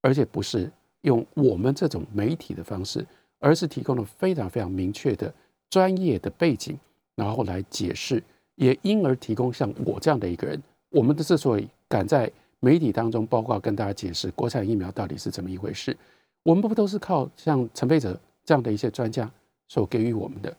[0.00, 0.70] 而且不是
[1.00, 3.04] 用我们这种媒体的方式，
[3.44, 5.32] 而是提供了非常非常明确的
[5.68, 6.78] 专业的背景，
[7.14, 8.22] 然后来解释，
[8.54, 12.30] 也因而提供像我这样的一个人，我们的之所以敢在
[12.60, 15.94] 媒体当中，包括跟大家解释国产疫苗到底是怎么一回事，
[16.42, 19.30] 我们不都是靠像陈佩哲这样的一些专家
[19.68, 20.56] 所给予我们的？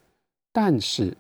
[0.52, 1.16] 但是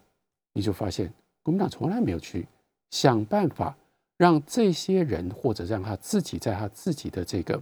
[0.53, 1.11] 你就发现，
[1.41, 2.45] 国民党从来没有去
[2.91, 3.75] 想办法。
[4.17, 7.61] 让这些人，或者让他自己在他自己的这个、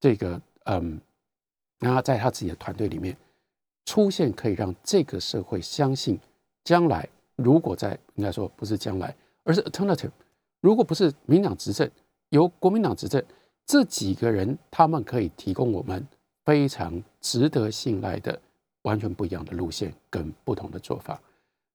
[0.00, 0.98] 这个，嗯，
[1.78, 3.14] 让他在他自己的团队里面
[3.84, 6.18] 出现，可以让这个社会相信，
[6.64, 9.14] 将来如果在应该说不是将来，
[9.44, 10.10] 而是 alternative，
[10.60, 11.90] 如果不是民党执政，
[12.28, 13.22] 由国民党执政，
[13.66, 16.06] 这几个人他们可以提供我们
[16.44, 18.40] 非常值得信赖的、
[18.82, 21.20] 完全不一样的路线跟不同的做法。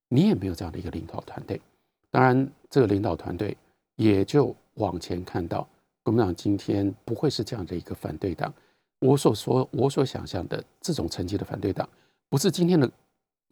[0.08, 1.62] 你也没有这样的一个领导团队，
[2.10, 3.56] 当然这个领导团队。
[3.97, 5.66] 也就往前看到，
[6.03, 8.53] 国民党今天不会是这样的一个反对党。
[9.06, 11.88] 我所说，我所想象的这种层级的反对党，
[12.30, 12.89] 不是今天的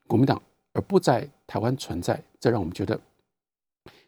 [0.08, 0.42] 国民党，
[0.74, 3.00] 而不在台湾存在，这让我们觉得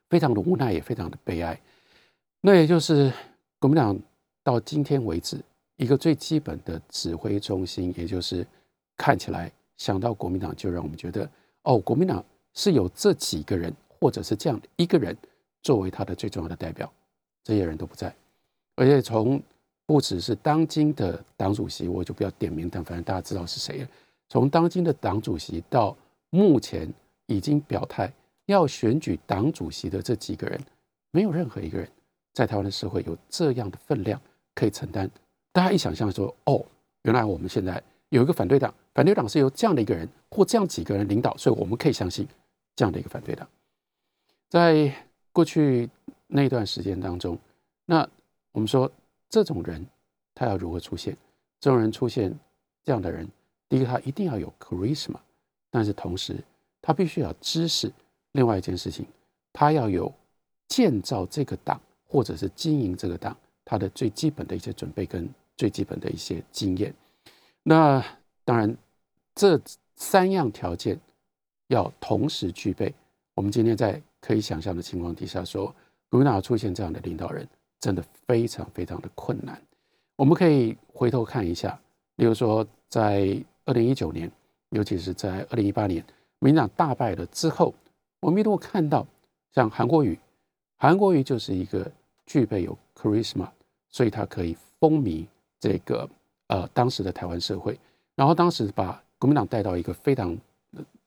[0.09, 1.59] 非常的无奈，也非常的悲哀。
[2.41, 3.13] 那也就是
[3.59, 3.97] 国民党
[4.43, 5.39] 到今天为止
[5.75, 8.45] 一个最基本的指挥中心，也就是
[8.97, 11.29] 看起来想到国民党，就让我们觉得
[11.63, 12.23] 哦，国民党
[12.53, 15.15] 是有这几个人，或者是这样一个人
[15.61, 16.91] 作为他的最重要的代表，
[17.43, 18.15] 这些人都不在，
[18.75, 19.41] 而且从
[19.87, 23.87] 不只是当今的党主席，我就不要点名，但反正大家知道是谁了。
[24.27, 25.95] 从当今的党主席到
[26.31, 26.91] 目前
[27.27, 28.11] 已经表态
[28.47, 30.59] 要选举党主席的这几个人，
[31.11, 31.87] 没有任何一个人
[32.33, 34.19] 在台湾的社会有这样的分量
[34.55, 35.07] 可以承担。
[35.51, 36.65] 大家一想象说，哦，
[37.03, 42.27] 原来我们现在有一个反对党，反对党是由这样的一个人或这样几个人领导，所以我们可以相信
[42.75, 43.47] 这样的一个反对党。
[44.49, 44.91] 在
[45.31, 45.87] 过去
[46.25, 47.37] 那段时间当中，
[47.85, 48.09] 那
[48.51, 48.91] 我们说。
[49.29, 49.85] 这种人，
[50.33, 51.15] 他要如何出现？
[51.59, 52.37] 这种人出现，
[52.83, 53.27] 这样的人，
[53.67, 55.17] 第一个他一定要有 charisma，
[55.69, 56.37] 但是同时
[56.81, 57.91] 他必须要知识。
[58.33, 59.05] 另外一件事情，
[59.53, 60.13] 他要有
[60.67, 66.93] 建造这个党或者是经营这个党，他的最基本的一些准备跟最基本的一些经验。
[67.63, 68.03] 那
[68.43, 68.75] 当然，
[69.33, 69.59] 这
[69.95, 70.99] 三样条件
[71.67, 72.93] 要同时具备。
[73.33, 75.73] 我们今天在可以想象的情况底下说，
[76.09, 77.47] 国民党出现这样的领导人。
[77.79, 79.61] 真的非常非常的困难。
[80.15, 81.79] 我们可以回头看一下，
[82.15, 84.31] 例如说，在二零一九年，
[84.69, 86.03] 尤其是在二零一八年，
[86.39, 87.73] 民进党大败了之后，
[88.21, 89.05] 我们一路看到
[89.53, 90.17] 像韩国瑜，
[90.77, 91.91] 韩国瑜就是一个
[92.25, 93.49] 具备有 charisma，
[93.89, 95.25] 所以他可以风靡
[95.59, 96.09] 这个
[96.47, 97.77] 呃当时的台湾社会，
[98.15, 100.37] 然后当时把国民党带到一个非常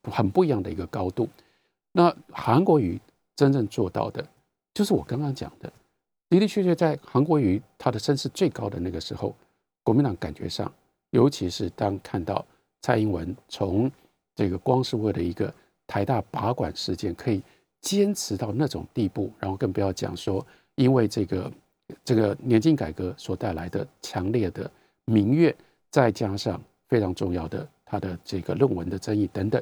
[0.03, 1.27] 很不一样的一个高度。
[1.91, 2.99] 那韩国瑜
[3.35, 4.23] 真正做到的，
[4.73, 5.73] 就是我刚刚讲的。
[6.29, 9.35] 的的确确，在韩国瑜他的声势最高的那个时候，
[9.83, 10.71] 国民党感觉上，
[11.09, 12.45] 尤其是当看到
[12.81, 13.91] 蔡英文从
[14.35, 15.51] 这个光是为了一个
[15.87, 17.41] 台大拔管事件可以
[17.81, 21.51] 坚持到那种地步，然后更不要讲说，因为这个
[22.05, 24.69] 这个年金改革所带来的强烈的
[25.05, 25.53] 民怨，
[25.89, 29.59] 再加上非常重要的他的这个论文的争议等等，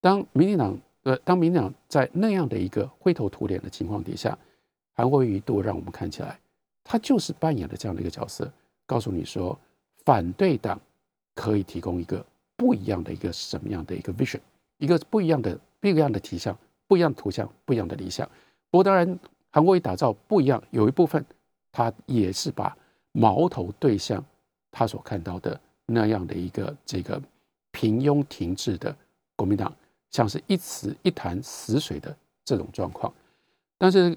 [0.00, 4.36] 当民进党呃，当民进党在那样的一个灰头土脸的情况底下。
[4.94, 6.38] 韩国瑜一度让我们看起来，
[6.84, 8.52] 他就是扮演了这样的一个角色，
[8.86, 9.58] 告诉你说，
[10.04, 10.78] 反对党
[11.34, 12.24] 可以提供一个
[12.56, 14.40] 不一样的一个什么样的一个 vision，
[14.76, 18.28] 一个不一样的不一样的体像，不一样的图像，不一样的理想。
[18.70, 19.18] 不过当然，
[19.50, 21.24] 韩国瑜打造不一样，有一部分
[21.70, 22.76] 他也是把
[23.12, 24.22] 矛头对向
[24.70, 27.20] 他所看到的那样的一个这个
[27.70, 28.94] 平庸停滞的
[29.36, 29.74] 国民党，
[30.10, 32.14] 像是一池一潭死水的
[32.44, 33.10] 这种状况，
[33.78, 34.14] 但是。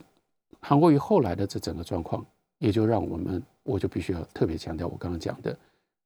[0.68, 2.26] 韩国瑜后来的这整个状况，
[2.58, 5.56] 也就让我们，我就必须要特别强调我刚刚讲的，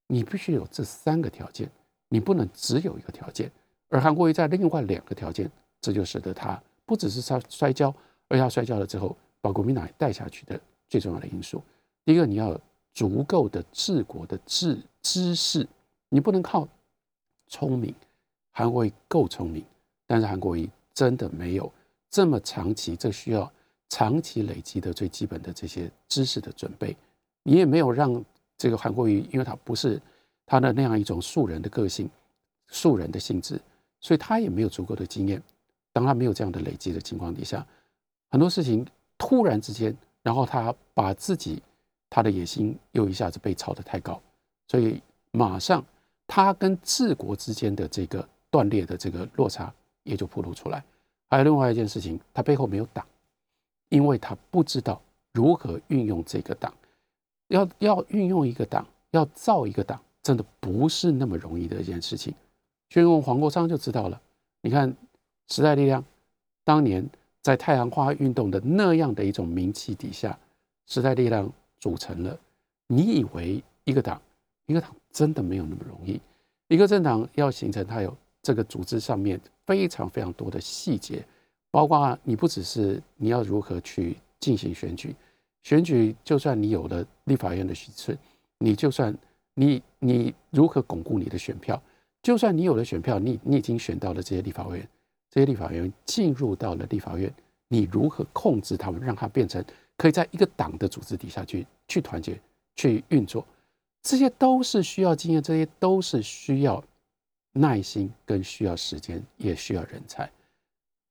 [0.05, 1.72] 你必须有这三个条件，
[2.10, 3.49] 你不能只有一个条件。
[3.88, 5.49] 而韩国瑜在另外两个条件，
[5.80, 7.95] 这就使得他不只是他摔跤，
[8.28, 11.64] 而他摔跤了之后把国民党带下去的最重要的因素。
[12.03, 12.60] 第一个，你要有
[12.91, 15.66] 足够的治国的智知识，
[16.10, 16.68] 你不能靠
[17.47, 17.95] 聪明。
[18.51, 19.64] 韩国瑜够聪明，
[20.05, 21.72] 但是韩国瑜真的没有
[22.10, 23.49] 这么长期，这需要。
[23.89, 26.95] 长期累积的最基本的这些知识的准备，
[27.43, 28.23] 你也没有让
[28.57, 29.99] 这个韩国瑜，因为他不是
[30.45, 32.09] 他的那样一种素人的个性、
[32.67, 33.59] 素人的性质，
[33.99, 35.41] 所以他也没有足够的经验。
[35.91, 37.65] 当他没有这样的累积的情况底下，
[38.29, 38.85] 很多事情
[39.17, 41.61] 突然之间，然后他把自己
[42.09, 44.21] 他的野心又一下子被炒得太高，
[44.67, 45.83] 所以马上
[46.27, 49.73] 他跟治国之间的这个断裂的这个落差
[50.03, 50.83] 也就暴露出来。
[51.27, 53.03] 还有另外一件事情，他背后没有党。
[53.89, 55.01] 因为他不知道
[55.33, 56.73] 如何运用这个党，
[57.47, 62.33] 要要运用一个党，要造一个党，真的不是那么容易的一件事情。
[62.89, 64.19] 就用黄国昌就知道了。
[64.61, 64.95] 你看
[65.49, 66.03] 时代力量
[66.63, 67.07] 当年
[67.41, 70.37] 在太阳花运动的那样的一种名气底下，
[70.87, 72.37] 时代力量组成了。
[72.87, 74.21] 你以为一个党，
[74.65, 76.19] 一个党真的没有那么容易。
[76.67, 81.23] 一个政党要形成，它有这个组织上面非常非常多的细节。
[81.72, 85.15] 包括你不只是你要如何去进行选举，
[85.61, 88.17] 选举就算你有了立法院的席次，
[88.57, 89.15] 你就算
[89.53, 91.82] 你你如何巩固你的选票，
[92.24, 94.89] 就算你有了选票，你你已经选到了这些立法委员，
[95.30, 97.32] 这些立法委员进入到了立法院，
[97.67, 99.63] 你如何控制他们，让他变成
[99.95, 102.39] 可以在一个党的组织底下去去团结
[102.76, 103.45] 去运作，
[104.01, 106.84] 这些都是需要经验，这些都是需要
[107.53, 110.30] 耐心跟需要时间，也需要人才。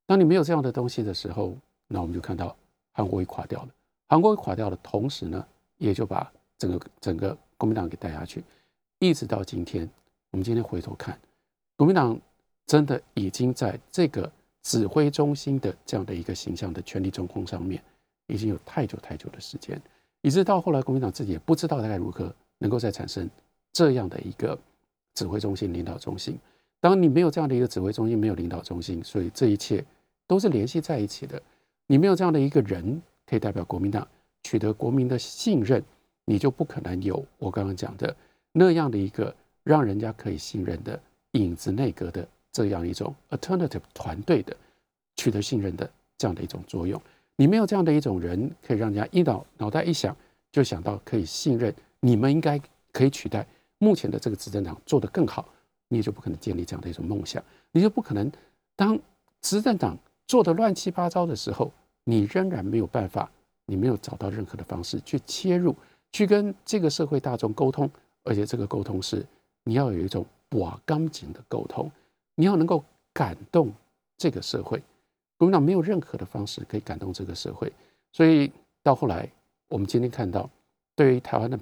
[0.09, 1.55] 当你没有这样的东西的时候，
[1.87, 2.55] 那我们就看到
[2.93, 3.69] 韩国会垮掉了。
[4.07, 5.45] 韩国会垮掉的同时呢，
[5.77, 8.43] 也就把整个整个国民党给带下去，
[8.97, 9.87] 一直到今天。
[10.31, 11.15] 我们今天回头看，
[11.77, 12.19] 国民党
[12.65, 14.27] 真的已经在这个
[14.63, 17.79] 指挥中心的这样的一个形象的权力中空上面，
[18.25, 19.79] 已经有太久太久的时间，
[20.21, 23.29] 以致到后来国民党自己也不知道该如何能够再产生
[23.71, 24.57] 这样的一个
[25.13, 26.35] 指挥中心、领导中心。
[26.79, 29.85] 当你没有这样的一个指挥中心，没有领导中心，所以这一切
[30.29, 31.41] 都是联系在一起的。
[31.87, 34.07] 你没有这样的一个人可以代表国民党
[34.43, 35.83] 取得国民的信任，
[36.23, 38.15] 你就不可能有我刚刚讲的
[38.51, 41.01] 那样的一个让人家可以信任的
[41.31, 44.55] 影子内阁的这样一种 alternative 团队的
[45.15, 47.01] 取得信任的这样的一种作用。
[47.35, 50.15] 你没有这样的一种人，可以让人家一脑脑袋一想
[50.51, 52.61] 就想到可以信任，你们应该
[52.91, 53.43] 可以取代
[53.79, 55.49] 目前的这个执政党做得更好。
[55.87, 58.31] 你也就不可能建立这样的一种梦想，你就不可能
[58.75, 58.99] 当
[59.41, 59.97] 执政党
[60.29, 61.71] 做的乱七八糟的时候，
[62.03, 63.27] 你仍然没有办法，
[63.65, 65.75] 你没有找到任何的方式去切入，
[66.11, 67.89] 去跟这个社会大众沟通，
[68.23, 69.25] 而且这个沟通是
[69.63, 71.91] 你要有一种瓦钢筋的沟通，
[72.35, 73.73] 你要能够感动
[74.17, 74.79] 这个社会。
[75.35, 77.73] 国民党没有任何的方式可以感动这个社会，
[78.11, 78.51] 所以
[78.83, 79.27] 到后来，
[79.67, 80.47] 我们今天看到，
[80.95, 81.59] 对于台湾的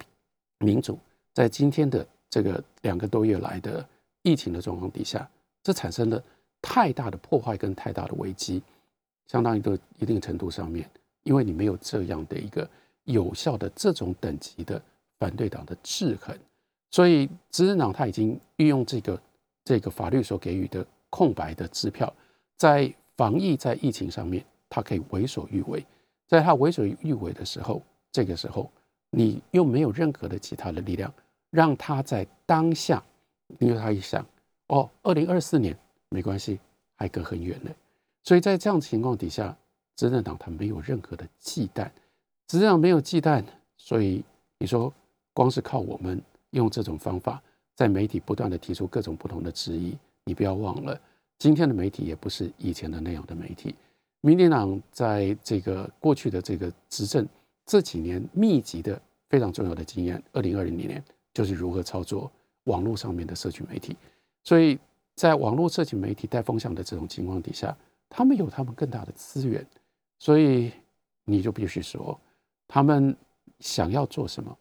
[0.58, 0.98] 民主，
[1.32, 3.82] 在今天的这个两个多月来的。
[4.22, 5.26] 疫情的状况底下，
[5.62, 6.22] 这产生了
[6.60, 8.62] 太大的破坏跟太大的危机，
[9.26, 10.88] 相当于的一定程度上面，
[11.22, 12.68] 因为你没有这样的一个
[13.04, 14.80] 有效的这种等级的
[15.18, 16.36] 反对党的制衡，
[16.90, 19.20] 所以执政党他已经运用这个
[19.64, 22.12] 这个法律所给予的空白的支票，
[22.56, 25.84] 在防疫在疫情上面，他可以为所欲为，
[26.26, 28.70] 在他为所欲为的时候，这个时候
[29.10, 31.12] 你又没有任何的其他的力量，
[31.50, 33.02] 让他在当下。
[33.60, 34.22] 因为他一想，
[34.66, 35.74] 哦，二零二四年
[36.10, 36.58] 没关系，
[36.96, 37.70] 还隔很远呢。
[38.24, 39.56] 所以在这样情况底下，
[39.96, 41.90] 执政党他没有任何的忌惮，
[42.46, 43.44] 执政党没有忌惮，
[43.76, 44.22] 所以
[44.58, 44.92] 你说
[45.32, 47.42] 光是靠我们用这种方法，
[47.74, 51.00] 在媒体不断的提出各种不同的质疑，你不要忘了，
[51.38, 53.74] 今天的媒体也不是以前的那样的媒体。
[54.20, 57.26] 民进党在这个过去的这个执政
[57.64, 61.02] 这几年密集的非常重要的经验，二零二零年
[61.32, 62.30] 就是如何操作。
[62.64, 63.96] 网络上面的社群媒体，
[64.44, 64.78] 所以
[65.18, 67.76] 在网络社群媒体带风向的这种情况底下，
[68.08, 69.66] 他们有他们更大的资源，
[70.20, 70.70] 所以
[71.24, 72.16] 你就必须说，
[72.68, 73.16] 他们
[73.58, 74.56] 想要做什么，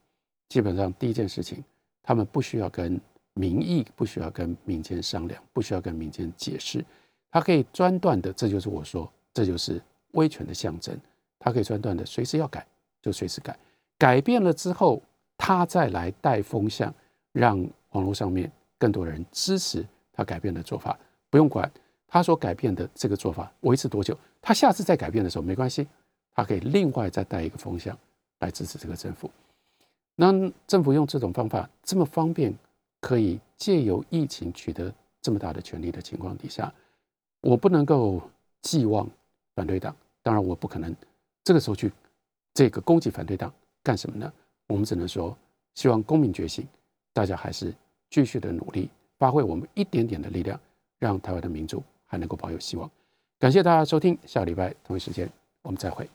[0.50, 1.64] 基本上第一件事情，
[2.02, 3.00] 他们不需要跟
[3.36, 6.84] 民意，不需要跟民间商量，不需要跟民间解释，
[7.30, 9.80] 他可以专断的，这就是我说，这就是
[10.14, 11.00] 威权的象征，
[11.38, 12.66] 他可以专断的，随时要改
[13.02, 13.56] 就随时改，
[13.98, 15.02] 改变了之后，
[15.38, 16.94] 他再来带风向，
[17.32, 17.64] 让。
[17.92, 19.84] 网络上面更多人支持
[20.18, 20.98] 他改变的做法，
[21.30, 21.72] 不用管
[22.08, 25.88] 他所改变的这个做法维持多久，他下次再改变的时候没关系，
[26.34, 27.96] 他可以另外再带一个风向
[28.40, 29.30] 来支持这个政府。
[30.16, 30.34] 那
[30.66, 32.52] 政府用这种方法这么方便，
[33.00, 34.92] 可以借由疫情取得
[35.22, 36.74] 这么大的权利的情况底下，
[37.42, 38.20] 我不能够
[38.64, 39.08] 寄望
[39.54, 40.94] 反对党，当然我不可能
[41.44, 41.92] 这个时候去
[42.56, 43.54] 这个攻击反对党
[43.84, 44.34] 干什么呢？
[44.68, 45.38] 我们只能说
[45.76, 46.68] 希望公民觉醒。
[47.14, 47.74] 大家还是
[48.12, 50.60] 继续的努力，发挥我们一点点的力量，
[51.00, 52.90] 让台湾的民主还能够保有希望。
[53.40, 55.30] 感谢大家收听，下个礼拜同一时间
[55.62, 56.10] 我们再会。